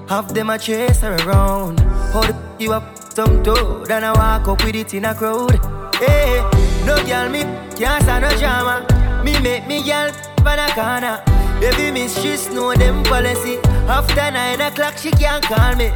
[0.09, 1.81] Half them a chase her around.
[2.13, 5.53] Hold it you up some toe, then I walk up with it in a crowd.
[5.95, 6.56] Hey,
[6.87, 7.41] no girl me
[7.75, 8.75] can't stand no drama.
[9.23, 10.09] Me make me girl
[10.43, 11.21] for the corner.
[11.59, 13.57] Baby she know them policy.
[13.89, 15.87] After nine o'clock she can't call me.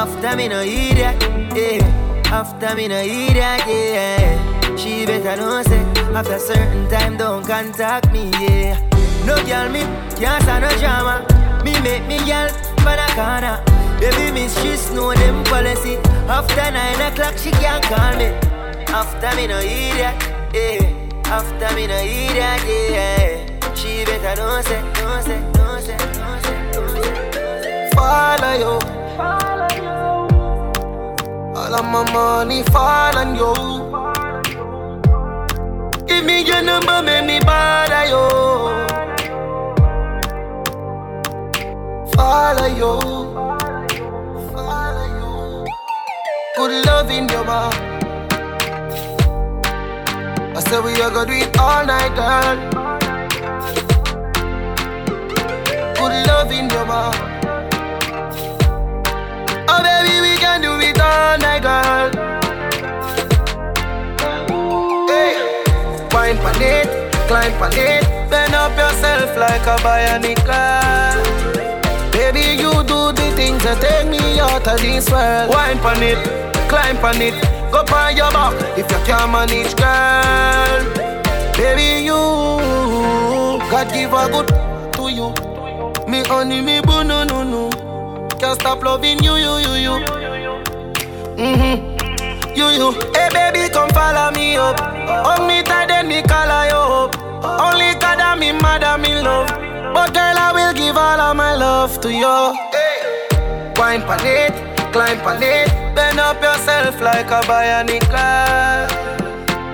[0.00, 1.16] After me no idiot,
[1.56, 2.30] yeah.
[2.30, 4.76] After me no idiot, yeah.
[4.76, 5.82] She better know say
[6.14, 8.76] after certain time don't contact me, yeah.
[9.24, 9.80] No girl me
[10.20, 11.24] can't stand no drama.
[11.64, 12.48] Me make me girl
[12.84, 13.56] for the corner.
[13.98, 15.96] Baby she know them policy.
[16.28, 18.57] After nine o'clock she can't call me.
[18.90, 20.14] After me no idiot,
[20.54, 20.80] yeah.
[21.26, 23.74] After me no idiot, yeah.
[23.74, 27.90] She better know say, know say, know say, know say, know say.
[27.94, 28.74] Follow you.
[31.58, 33.54] All of my money fall on you.
[36.06, 38.24] Give me your number, make me bother you.
[42.14, 42.92] Follow you.
[44.52, 45.66] Follow you.
[46.56, 47.97] Good love in your mouth.
[50.58, 52.56] I said we are gonna do it all night, girl.
[55.94, 57.14] Good love in your mouth.
[59.68, 62.10] Oh baby, we can do it all night, girl.
[65.06, 65.38] Hey,
[66.10, 66.88] wine pan it,
[67.28, 70.42] climb pan it, bend up yourself like a bionic.
[72.10, 75.50] Baby, you do the things that take me out of this world.
[75.50, 76.18] Wine pan it,
[76.68, 77.57] climb pan it,
[78.08, 80.82] on your back if you can't manage, girl.
[81.56, 82.20] Baby, you
[83.70, 84.48] God give a good
[84.94, 85.28] to you.
[86.10, 87.68] Me honey, me boo, no, no, no.
[88.40, 89.94] Can't stop loving you, you, you, you.
[91.36, 92.56] Mm-hmm.
[92.56, 92.92] You, you.
[93.14, 94.80] Hey, baby, come follow me up.
[94.80, 97.18] Hug me tight, then me color you up.
[97.44, 99.48] Only God and me and me love.
[99.92, 102.54] But girl, I will give all of my love to you.
[103.78, 104.67] Wine pan
[104.98, 108.88] climb pan it, bend up yourself like a bionic girl.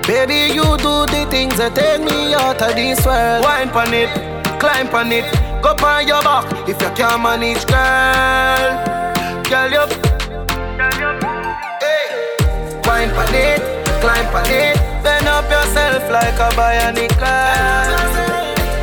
[0.07, 3.43] Baby, you do the things that take me out of this world.
[3.43, 4.13] Wine pan it,
[4.61, 5.25] climb pan it,
[5.63, 8.69] go on your back if you can't manage, girl.
[9.49, 9.85] Girl, you.
[11.81, 12.05] Hey.
[12.85, 13.65] Wine pan it,
[14.05, 17.97] climb pan it, bend up yourself like a bionic girl.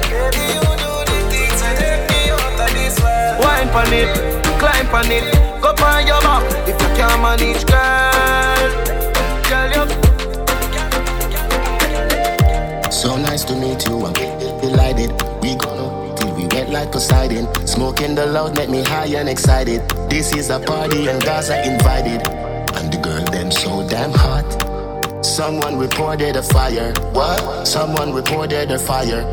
[0.09, 3.45] Baby, you do the things that take me out of this world.
[3.45, 4.09] Wine pan it,
[4.57, 8.71] climb pan it, go on your back if you can't manage, girl.
[9.49, 9.85] Girl, you.
[12.91, 14.13] So nice to meet you, I'm
[14.61, 15.11] delighted.
[15.41, 17.47] We gonna till we wet like Poseidon.
[17.65, 19.81] Smoking the loud make me high and excited.
[20.09, 22.27] This is a party and Gaza invited.
[22.77, 24.45] And the girl them so damn hot.
[25.25, 26.93] Someone reported a fire.
[27.13, 27.67] What?
[27.67, 29.23] Someone reported a fire.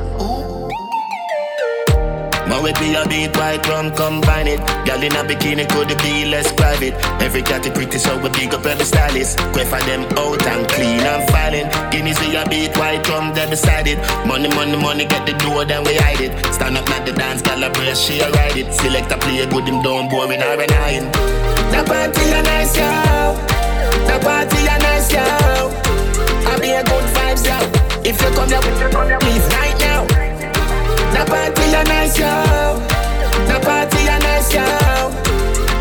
[2.48, 4.60] Man with me a beat white rum combine it.
[4.88, 6.94] Girl in a bikini could be less private.
[7.20, 9.36] Every cat is pretty so we big up every stylist.
[9.52, 11.68] Quay for them out and clean and filing.
[11.92, 13.98] Guineas we a beat white rum they beside it.
[14.26, 16.32] Money money money get the door then we hide it.
[16.54, 18.72] Stand up at the dance girl a brace she a ride it.
[18.72, 21.12] Select a play good him down boring or iron
[21.68, 23.36] The party a nice yo.
[24.08, 25.20] The party a nice yo.
[26.48, 27.58] I be a good vibes yo.
[28.08, 30.17] If you come here please right now
[31.12, 32.78] the party a nice, yo.
[33.46, 34.64] The party a nice, yo.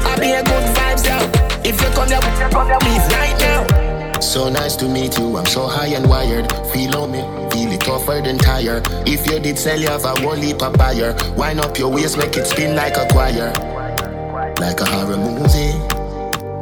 [0.09, 1.17] I be a good vibes, yo.
[1.63, 4.19] If you come here, please right now.
[4.19, 5.37] So nice to meet you.
[5.37, 6.51] I'm so high and wired.
[6.71, 7.21] Feel on me,
[7.51, 8.81] feel it tougher than tire.
[9.05, 11.15] If you did sell, you have a whole heap of buyer.
[11.35, 13.51] Wind up your waist, make it spin like a choir,
[14.59, 15.66] like a horror movie.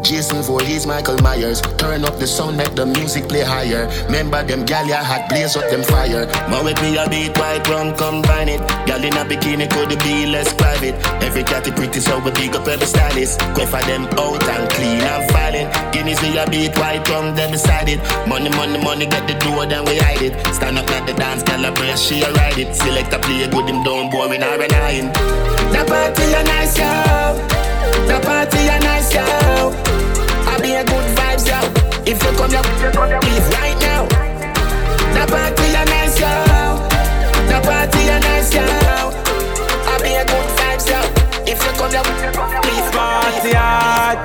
[0.05, 1.61] Jason Voorhees, Michael Myers.
[1.81, 3.89] Turn up the sound, make the music play higher.
[4.05, 6.27] Remember them gal ya blaze up them fire.
[6.47, 8.61] Man with me a beat white rum combine it.
[8.85, 10.93] Gal in a bikini could be less private.
[11.25, 13.39] Every cat pretty so we big up every stylist.
[13.57, 15.67] Quay for them out and clean and filing.
[15.91, 17.99] Guineas we a beat white rum them beside it.
[18.29, 20.37] Money money money get the door then we hide it.
[20.53, 22.75] Stand up at the dance, gal a she a ride it.
[22.75, 25.09] Select a play good him down boring or an iron.
[25.73, 27.64] The party a nice yo.
[28.07, 29.21] The party a nice yo.
[30.47, 31.59] I be a good vibes, yo.
[32.05, 32.63] If you come here,
[33.21, 34.05] please right now.
[35.15, 36.31] The party a nice, yo.
[37.49, 38.63] The party a nice, yo.
[38.63, 40.99] I be a good vibes, yo.
[41.51, 42.03] If you come here,
[42.61, 44.17] please Party hard.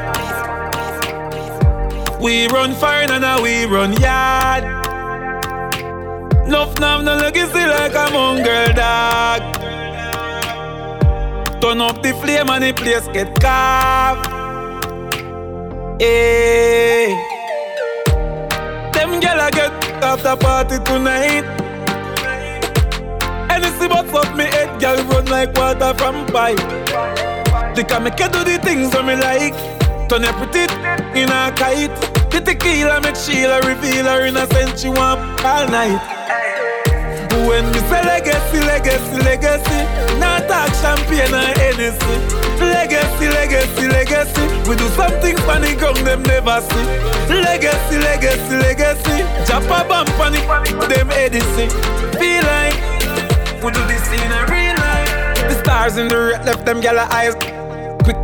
[2.20, 4.64] We run fire and now we run yard.
[6.48, 9.59] Nuff nam no legacy like a mongrel dog.
[11.60, 14.26] Turn up the flame and the place get carved.
[16.00, 17.08] Hey.
[18.94, 21.44] Them gyal get after party tonight.
[23.50, 26.56] Anything but up me head, gyal run like water from pipe.
[27.76, 29.54] They can make you do the things that me like.
[30.08, 30.64] Turn your pretty
[31.20, 31.94] in a kite.
[32.30, 34.80] The tequila make Sheila reveal her innocence.
[34.80, 36.19] She want all night.
[37.46, 39.80] When me say legacy, legacy, legacy,
[40.18, 42.16] not talk champagne or Hennessy.
[42.60, 46.84] Legacy, legacy, legacy, we do something funny ground them never see.
[47.32, 50.32] Legacy, legacy, legacy, chop a bump on
[50.88, 51.70] them Edison.
[52.20, 52.76] Feel like
[53.62, 55.48] we do this in a real life.
[55.48, 57.34] The stars in the red left them yellow eyes
[58.04, 58.16] quick,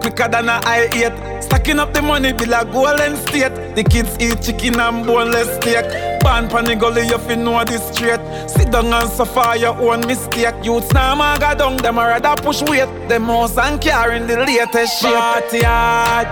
[0.00, 1.42] quicker than a eye eight.
[1.42, 3.54] Stacking up the money be like golden state.
[3.76, 5.84] The kids eat chicken and boneless steak.
[6.20, 8.20] Pan the gully, you fi know this straight.
[8.48, 10.54] Sit down and suffer your own mistake.
[10.62, 12.88] Youths now go down, them a rather push weight.
[13.08, 15.12] Them house and carrying the latest shit.
[15.12, 16.26] Party hard.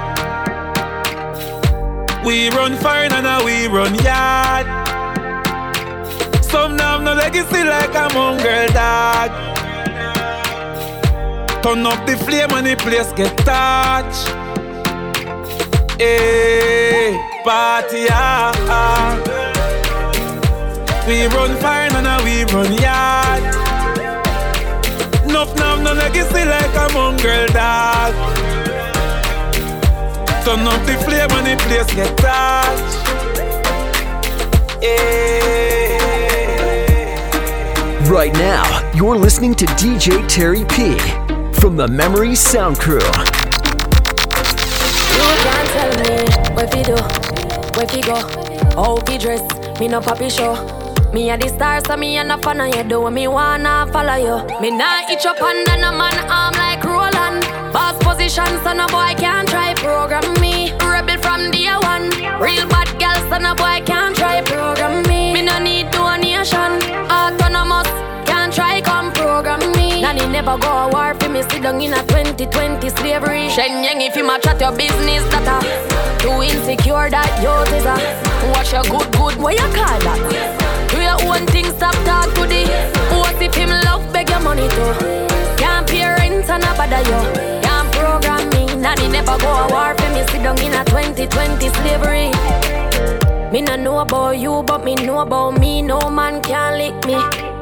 [2.24, 4.66] We run fire and now we run yard.
[6.42, 9.30] Some now have no legacy like a mongrel dog.
[11.62, 14.28] Turn up the flame and the place get touched.
[15.98, 19.43] Hey, party ah.
[21.06, 23.42] We run fire and we run yard.
[25.26, 28.14] Nuff now no legacy like a mongrel dog.
[30.44, 33.04] Turn up the flame and the place get touched.
[38.08, 40.96] Right now, you're listening to DJ Terry P
[41.60, 42.96] from the Memory Sound Crew.
[42.96, 43.12] You
[45.44, 46.24] can't tell me
[46.54, 46.96] where fi do,
[47.76, 48.16] where fi go,
[48.74, 49.42] how fi dress.
[49.78, 50.54] Me no papi show.
[51.14, 52.82] Me a the star, so me a no fan of you.
[52.82, 54.60] Do me wanna follow you.
[54.60, 57.38] Me nah itch up under no man arm like Roland.
[57.72, 60.72] Boss position, so no boy can't try program me.
[60.82, 62.10] Rebel from day one.
[62.42, 65.32] Real bad girl, so no boy can't try program me.
[65.32, 66.82] Me no need donation.
[67.06, 67.86] Autonomous,
[68.26, 70.02] can't try come program me.
[70.02, 71.42] Nanny never go a war for me.
[71.42, 73.48] Sit down in a 2020 slavery.
[73.50, 75.62] Shen Yang, if you ma chat your business, that a
[76.18, 77.94] too insecure that you is a.
[78.50, 80.63] Watch your good, good, what you call that?
[81.34, 82.62] Own thing, stop talk to the.
[83.10, 84.94] What if him love beg your money too?
[85.56, 87.20] Can't pay rent and a bother you.
[87.60, 88.76] Can't program me.
[88.76, 90.22] Nanny never go a war for me.
[90.28, 92.30] Sit down in a 2020 slavery.
[93.52, 95.82] Me no know about you, but me know about me.
[95.82, 97.53] No man can lick me.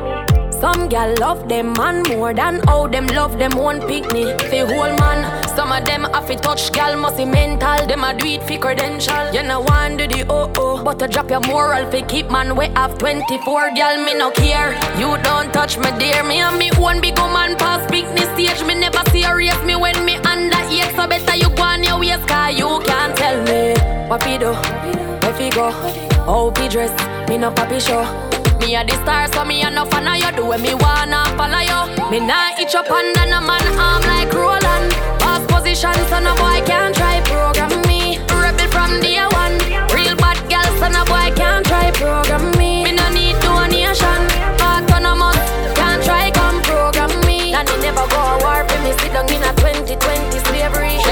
[0.62, 4.40] Some gal love them man more than how them love them one picnic.
[4.42, 7.84] Fi whole man, some of them have to touch gal must be mental.
[7.88, 9.32] Them a do it fi credential.
[9.34, 12.54] You know want do the oh oh, but to drop your moral fi keep man
[12.54, 14.70] we have 24 gal me no care.
[15.00, 18.64] You don't touch me dear, me and me one big woman pass picnic stage.
[18.64, 22.24] Me never serious me when me under eight, so better you go on your ways
[22.24, 23.74] 'cause you can't tell me
[24.06, 24.52] what fi do,
[25.22, 25.70] where fi go,
[26.30, 26.94] how fi dress.
[27.28, 28.31] Me no papi show.
[28.62, 30.30] Me a the star, so me a no fan of you.
[30.36, 32.10] Do what me wanna follow you.
[32.12, 34.94] Me nah itch up under no man arm like Roland.
[35.18, 38.22] Boss position, so no boy can't try program me.
[38.30, 39.58] Rebel from day one.
[39.90, 42.84] Real bad girl, so no boy can't try program me.
[42.84, 44.22] Me no need donation.
[44.62, 45.42] Autonomous,
[45.74, 47.50] can't try come program me.
[47.50, 48.94] Nanny never go a war for me.
[49.02, 51.02] Sit down in a 2020 slavery.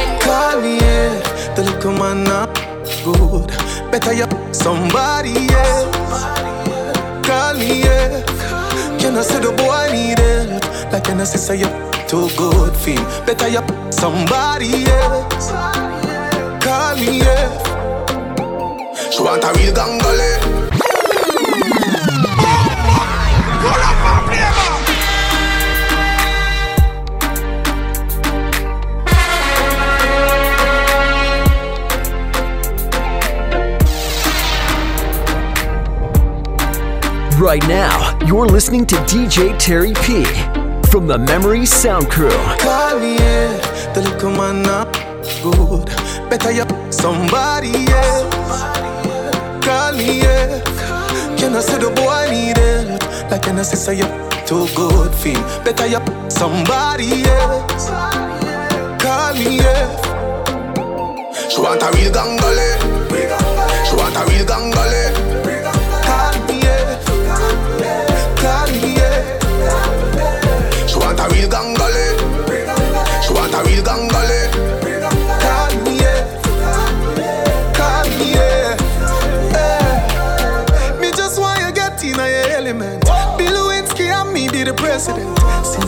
[0.63, 1.19] Me, yeah.
[1.57, 2.55] The little man not
[3.03, 3.51] good.
[3.91, 6.40] Better you somebody else.
[9.13, 9.19] Yeah.
[9.19, 10.93] I say the boy need help?
[10.93, 11.67] Like I say say you
[12.07, 13.03] too good feel?
[13.27, 15.51] Better you somebody else.
[16.63, 19.11] Call me, yeah.
[19.11, 19.71] She want a real.
[37.41, 40.25] Right now, you're listening to DJ Terry P
[40.91, 42.29] from the Memory Sound Crew.
[42.29, 43.93] Me, yeah.
[43.95, 44.93] The little not
[45.43, 45.87] good.
[46.29, 47.93] Better you somebody eh.
[47.93, 49.65] else.
[49.65, 51.37] Call me, eh, yeah.
[51.37, 52.31] Can I say the boy eh.
[52.31, 53.31] need help?
[53.31, 54.09] Like can I say say you
[54.47, 55.41] too good feel?
[55.65, 56.01] Better you
[56.31, 57.89] somebody else.
[59.41, 60.01] Yeah.
[61.49, 62.70] She want a real gangale.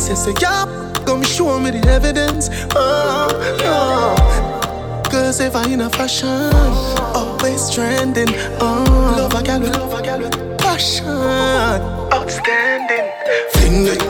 [0.03, 0.67] Since you say yeah,
[1.07, 2.49] come show me the evidence.
[2.75, 3.29] Oh,
[3.63, 4.17] oh.
[5.09, 6.53] Cause if I in a fashion,
[7.15, 8.27] always trending.
[8.61, 11.07] Oh, love a gal with love a with passion.
[11.07, 13.13] Outstanding.
[13.53, 14.03] Fling it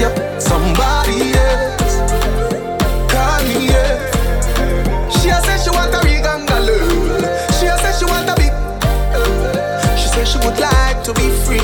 [0.00, 0.08] You
[0.40, 2.00] somebody else.
[3.12, 4.00] Call me, yeah.
[5.10, 7.20] She a say she want a big angaloo.
[7.60, 8.52] She a say she want a big.
[10.00, 11.60] She say she would like to be free.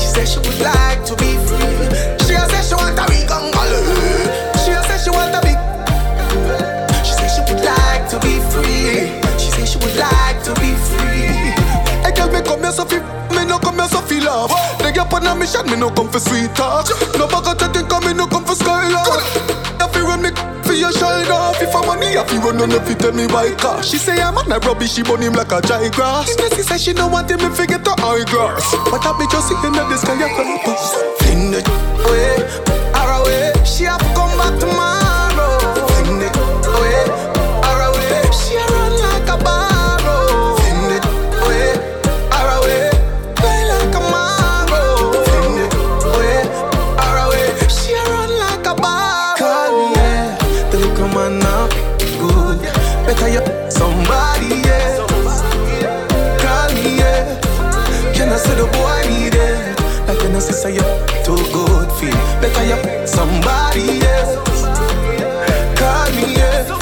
[0.00, 1.76] She say she would like to be free.
[2.24, 3.84] She a say she want a big angaloo.
[4.64, 5.58] She a say she want a big.
[7.04, 9.12] She say she would like to be free.
[9.36, 11.52] She say she would like to be free.
[12.00, 12.96] Hey girl, me come here so fi
[13.36, 14.67] me no come here so feel off.
[15.18, 16.86] Get on a mission, me no come for sweet talk.
[17.18, 19.18] No bag of chatting, come me no come for skylark.
[19.82, 20.30] If you run me
[20.62, 23.26] for your shine off, if I'm money, if you run on if you tell me
[23.26, 23.82] why car.
[23.82, 26.30] She say I'm on a rubbish, she burn him like a dry grass.
[26.54, 28.62] She say she no want him, me forget the high grass.
[28.90, 30.94] But I be just sitting in the sky, I can't pass.
[31.18, 32.38] Fling it away,
[32.94, 33.52] far away.
[33.66, 34.27] She have come
[60.68, 60.82] say you
[61.24, 62.18] too good feel.
[62.40, 64.24] Better you somebody, yeah.
[65.76, 66.74] Call me, yeah.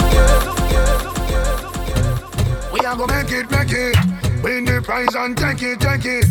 [2.72, 3.96] We are gonna make it, make it.
[4.42, 6.26] Win the prize and take it, take it.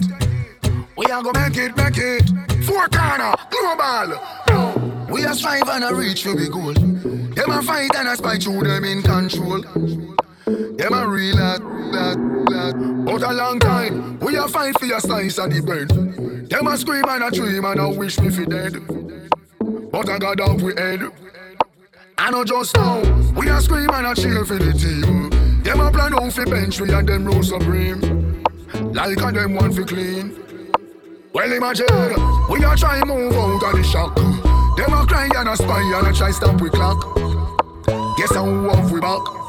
[0.98, 2.24] We are gonna make it, make it.
[2.66, 4.20] Four corner, global.
[5.10, 6.74] We are strive and a reach for the goal.
[6.74, 9.62] Them a fight and a spy through them in control.
[10.46, 12.76] Them a real lad, lad.
[12.76, 15.90] A long time, we a fight for your slice of the bread.
[16.50, 18.74] Them a scream and a dream and a wish me fi dead.
[19.92, 21.02] But I got off we head.
[22.18, 23.02] I know just now,
[23.34, 25.30] we a scream and a cheer for the team.
[25.64, 28.44] Them a plan out fi bench we and them rule supreme.
[28.94, 30.40] Like a them want fi clean.
[31.34, 31.86] Well imagine,
[32.50, 34.16] we a try move out of the shock.
[34.16, 37.16] Them a cry and a spy and a try stop we clock.
[38.18, 39.45] Guess how off we back.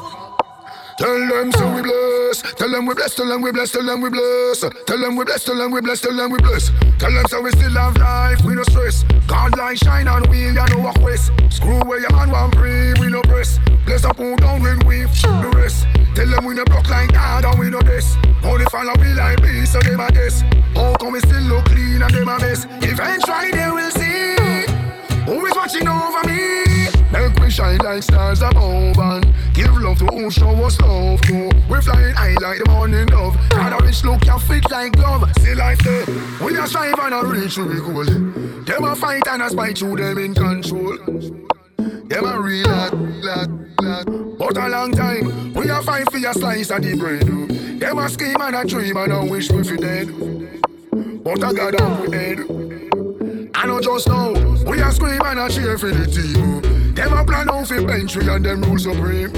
[0.97, 2.41] Tell them so we bless.
[2.55, 3.15] Tell them we bless.
[3.15, 3.71] Tell them we bless.
[3.71, 4.61] Tell them we bless.
[4.85, 5.43] Tell them we bless.
[5.43, 6.01] Tell them we bless.
[6.01, 6.71] Tell them we bless.
[6.97, 8.43] Tell them so we still have life.
[8.43, 9.03] We no stress.
[9.27, 10.49] God light shine on we.
[10.51, 11.31] Ya know what quest.
[11.49, 12.93] Screw where your man want free.
[12.99, 13.59] We no press.
[13.85, 15.85] Bless up pull down when we the rest.
[16.15, 18.17] Tell them we no block like God and we no this.
[18.43, 20.41] Only follow we like me so them a guess.
[20.73, 22.65] How come we still look clean and them a mess?
[22.81, 24.65] Eventually they will see.
[25.25, 26.96] Who is watching over me?
[27.11, 31.49] Make we shine like stars above and give love to who show us love to.
[31.69, 33.37] We flying high like the morning dove.
[33.53, 35.23] And a rich look can fit like glove.
[35.39, 36.39] See like that.
[36.43, 38.03] We are strive and a reach to be goal.
[38.03, 40.97] Them a fight and a spite through them in control.
[41.77, 42.67] Them a real.
[44.37, 47.23] But a long time, we a fight for your slice of the bread.
[47.23, 47.47] Oh.
[47.79, 51.23] Them a scheme and a dream and a wish we fi dead.
[51.23, 52.39] But I got up with head.
[53.55, 54.31] I know just now,
[54.69, 56.63] we a scream and a cheer for the team.
[56.65, 56.76] Oh.
[56.97, 59.31] Them a plan out for bench we and them rule supreme.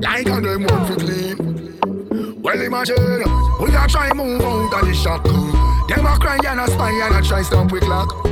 [0.00, 2.42] Like and them want for clean.
[2.42, 3.22] Well imagine,
[3.60, 5.22] we a try move out of the shock.
[5.22, 8.24] Them a cry and a spy and a try stop we clock.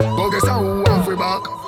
[0.00, 1.67] Go guess how off we back.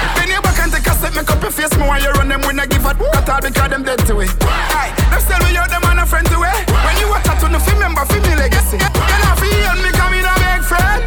[1.11, 1.73] take a step, make up your face.
[1.77, 4.19] Me why you run them when I give a at all because them dead to
[4.21, 4.31] it.
[4.41, 6.63] Aye, them still we out them and a friend to it.
[6.85, 8.77] When you a tattoo, no fi remember fi me legacy.
[8.79, 11.01] You know fi hear me come in a big friend.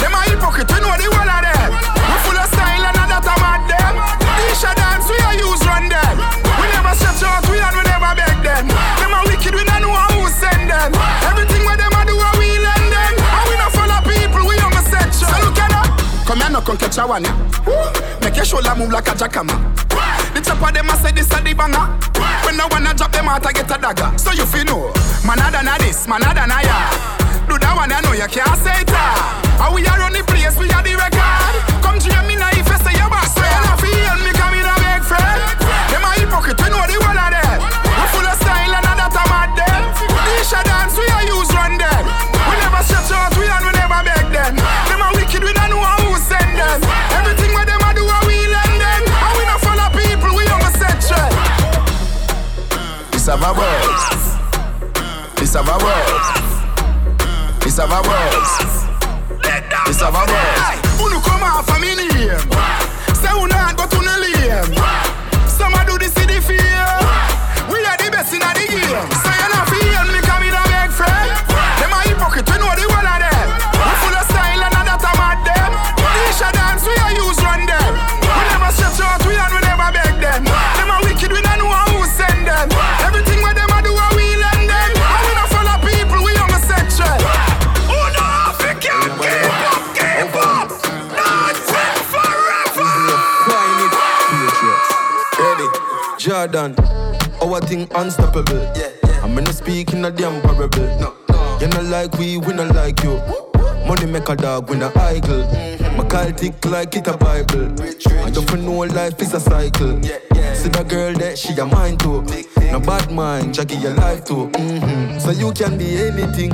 [0.00, 1.70] Them a hypocrite, we know the one of them.
[1.72, 3.94] We full of style and that a mad them.
[4.38, 6.16] These a dance we a use run them.
[6.60, 8.64] We never stretch out, we and we never beg them.
[8.68, 10.90] Them a wicked, we don't know who send them.
[11.28, 13.12] Everything where them a do, a we lend them.
[13.18, 15.28] And we not follow people, we on the section.
[15.28, 15.88] So look at that.
[16.26, 17.24] Come here, no come catch a one.
[17.24, 18.09] ya.
[18.30, 19.58] Make your shoulder move like a jackhammer.
[20.34, 21.82] The chopper them a say this a the banger.
[22.46, 24.16] When no wanna drop them out, I get a dagger.
[24.18, 24.92] So you feel know,
[25.26, 26.78] man other than this, man other than ya.
[27.50, 28.89] Do that one, I know you can't say it.
[97.70, 98.58] Thing unstoppable.
[98.74, 99.22] Yeah, yeah.
[99.22, 100.88] I'm gonna speak in a damn parable.
[101.00, 101.58] No, no.
[101.60, 103.14] You not like we, we not like you.
[103.86, 105.44] Money make a dog when a idle.
[105.44, 105.96] Mm-hmm.
[105.96, 107.68] My call tick like it a Bible.
[107.82, 108.06] Rich, rich.
[108.06, 110.04] And you know life is a cycle.
[110.04, 110.54] Yeah, yeah.
[110.54, 112.22] See the girl that she a mind too.
[112.72, 114.48] No bad mind, Jackie your life too.
[114.48, 115.20] Mm-hmm.
[115.20, 116.52] So you can be anything.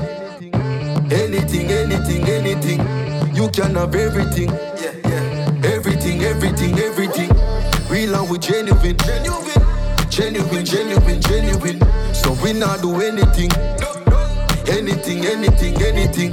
[1.10, 2.80] Anything, anything, anything.
[3.34, 4.50] You can have everything.
[4.82, 5.72] Yeah, yeah.
[5.74, 7.30] Everything, everything, everything.
[7.88, 8.96] Real and we genuine.
[8.98, 9.65] Genuine,
[10.16, 12.14] genuine, genuine, genuine.
[12.14, 13.50] So we not do anything.
[14.66, 16.30] Anything, anything, anything.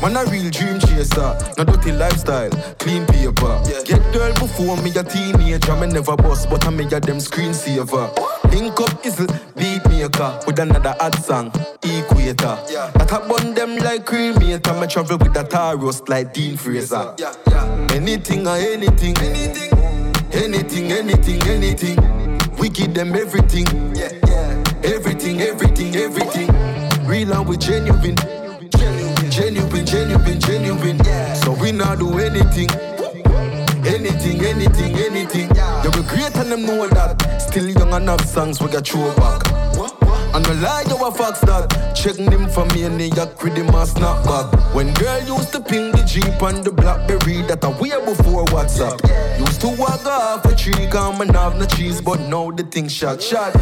[0.00, 3.60] Man a real dream chaser, no dirty lifestyle, clean paper.
[3.66, 3.82] Yeah.
[3.84, 8.06] Get girl before me a teenager, me never bust, but I me a them screensaver.
[8.52, 11.50] Link up isle, beat maker with another ad song,
[11.82, 12.58] equator.
[12.70, 12.90] Yeah.
[12.94, 17.14] That I bun them like cremator, me travel with a Taurus like Dean Fraser.
[17.18, 17.34] Yeah.
[17.48, 17.88] Yeah.
[17.92, 19.72] Anything or anything, anything,
[20.32, 22.15] anything, anything, anything.
[22.66, 23.64] We give them everything,
[23.94, 24.64] yeah, yeah.
[24.82, 26.48] everything, everything, everything.
[27.06, 28.16] Real and we genuine
[29.30, 30.98] genuine, genuine, genuine.
[31.04, 31.34] Yeah.
[31.34, 32.68] So we not do anything.
[33.86, 35.54] Anything, anything, anything.
[35.54, 37.40] Yeah, we great and them know that.
[37.40, 39.46] Still young enough songs we got throw back.
[40.36, 41.94] And no lie, you a fox that.
[41.96, 44.52] Checking him for me and yak with him a snap back.
[44.74, 49.00] When girl used to ping the Jeep and the Blackberry that a way before WhatsApp.
[49.40, 52.86] Used to walk off a tree, come and have no cheese, but now the thing
[52.86, 53.54] shot, shot.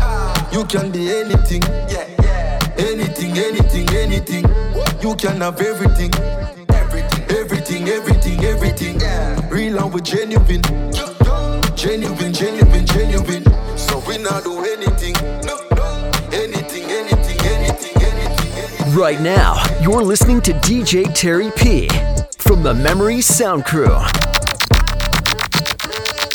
[0.53, 1.63] You can be anything.
[2.77, 4.45] Anything, anything, anything.
[5.01, 6.13] You can have everything.
[7.31, 8.99] Everything, everything, everything.
[9.49, 10.63] Real and with genuine.
[11.77, 13.45] Genuine, genuine, genuine.
[13.79, 15.15] So we not do anything.
[15.15, 15.54] Anything,
[18.95, 21.89] Right now, you're listening to DJ Terry P
[22.39, 23.89] from the Memory Sound Crew.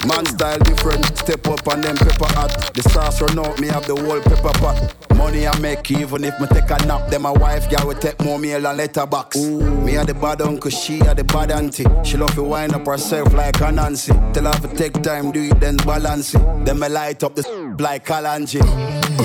[0.05, 2.73] Man style different, step up on them pepper hot.
[2.73, 4.93] The sauce run out, me have the whole pepper pot.
[5.15, 7.09] Money I make even if me take a nap.
[7.09, 9.37] Then my wife girl will take more meal and letterbox.
[9.37, 9.61] Ooh.
[9.81, 11.85] Me a the bad uncle, she a the bad auntie.
[12.03, 14.11] She love to wind up herself like a Nancy.
[14.33, 16.65] Tell her to take time, do it then balance it.
[16.65, 17.43] Then me light up the
[17.79, 18.59] like Kalanji.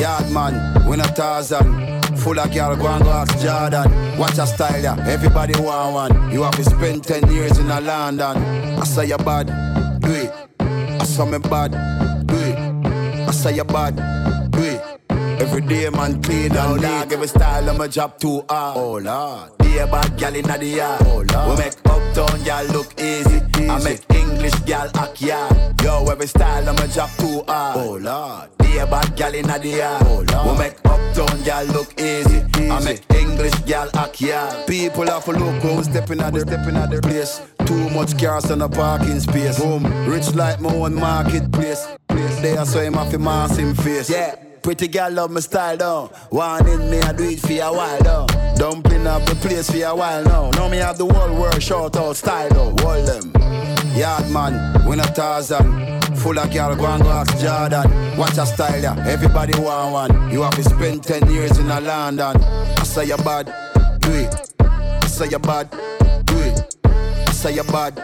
[0.00, 1.93] Yard man, we not Tarzan.
[2.16, 4.18] Full of girl, go and go ask Jordan.
[4.18, 4.96] Watch a style, yeah.
[5.08, 6.32] Everybody want one.
[6.32, 8.36] You have to spend 10 years in a London.
[8.78, 9.46] I say you bad,
[10.00, 10.32] do it.
[10.60, 11.72] I saw me bad,
[12.26, 12.58] do it.
[13.28, 13.96] I say you bad,
[14.50, 14.80] do it.
[15.40, 18.76] Every day man clean and dog, every style of my job too hard.
[18.78, 21.02] Oh lord, be a bad gal inna the yard.
[21.06, 23.42] Oh lord, we make uptown gal look easy.
[23.58, 23.68] easy.
[23.68, 24.13] I make
[24.44, 25.82] English gal act yard.
[25.82, 27.78] Yo, every style of my job too hard.
[27.78, 30.02] Oh lord, be a bad gal inna the yard.
[30.06, 32.44] Oh lord, we make uptown gal look easy.
[32.58, 32.70] easy.
[32.70, 34.66] I make English gal act yard.
[34.66, 37.40] People have to look who's stepping at the stepping at the place.
[37.64, 39.58] Too much cars on a parking space.
[39.58, 41.86] Boom, rich like my own marketplace.
[42.42, 44.10] They are so him off mass in face.
[44.10, 44.34] Yeah.
[44.60, 46.10] Pretty girl love my style though.
[46.30, 48.26] One in me, I do it for a while though.
[48.56, 50.50] Dumpling up the place for a while now.
[50.50, 52.74] Now me have the whole world short out style though.
[52.82, 53.63] Hold them.
[53.94, 56.00] Yard man, we not Tarzan.
[56.16, 58.16] Full of girl, go and go ask Jordan.
[58.16, 59.06] Watch a style yeah.
[59.06, 60.30] Everybody want one.
[60.30, 62.36] You have to spend 10 years in a London.
[62.42, 63.46] I say you bad,
[64.00, 64.52] do it.
[64.60, 65.70] I say you bad,
[66.24, 66.76] do it.
[66.84, 67.94] I say you bad,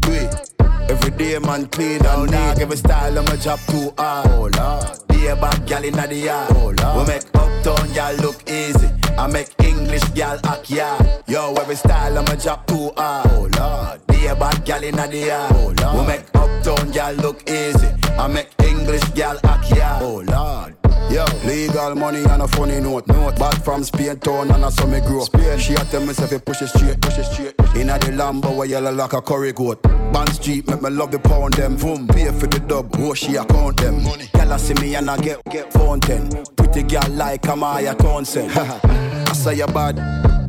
[0.00, 0.50] do it.
[0.90, 2.62] Every day man clean and neat.
[2.62, 4.26] Every style of my job too hard.
[4.30, 6.50] Oh lord a bad gal inna the yard.
[6.56, 7.08] Oh, Lord.
[7.08, 8.88] We make uptown gal look easy.
[9.16, 9.48] I make
[9.84, 11.22] English gal act yard.
[11.26, 13.26] Yo, every style of my job too hard.
[13.32, 15.52] Oh Lord, be a bad gal inna the yard.
[15.56, 15.98] Oh, Lord.
[15.98, 17.88] We make uptown gal look easy.
[18.18, 20.02] I make English gal act yard.
[20.02, 20.76] Oh Lord.
[21.10, 23.06] Yo, legal money and a funny note.
[23.08, 25.24] Note back from Spain town and I saw me grow.
[25.24, 27.54] Spain, she a tell me say push it straight, push it straight.
[27.76, 29.82] Inna the Lambo where yellow like a curry goat.
[29.82, 31.76] Band street make me love the pound them.
[31.76, 34.02] Boom, pay for the dub, oh she account them.
[34.02, 34.30] Money.
[34.32, 36.30] Girl I see me and I get get fountain.
[36.56, 39.20] Pretty girl like Amaya Townsend.
[39.44, 39.96] Say you bad,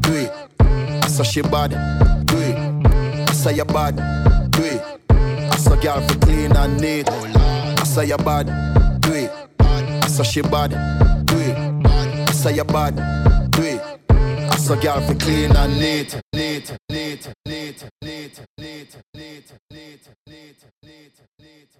[0.01, 0.31] do it.
[0.61, 1.71] I say she bad,
[2.25, 2.55] do it.
[3.29, 3.97] I say you bad,
[4.51, 4.81] do it.
[5.09, 7.09] I say girl for clean and neat.
[7.09, 8.45] I say you bad,
[9.01, 9.31] do it.
[9.59, 10.69] I say she bad,
[11.25, 11.57] do it.
[11.85, 12.95] I say you bad,
[13.51, 13.81] do it.
[14.09, 21.21] I say girl for clean and neat, neat, neat, neat, neat, neat, neat, neat, neat,
[21.41, 21.74] neat.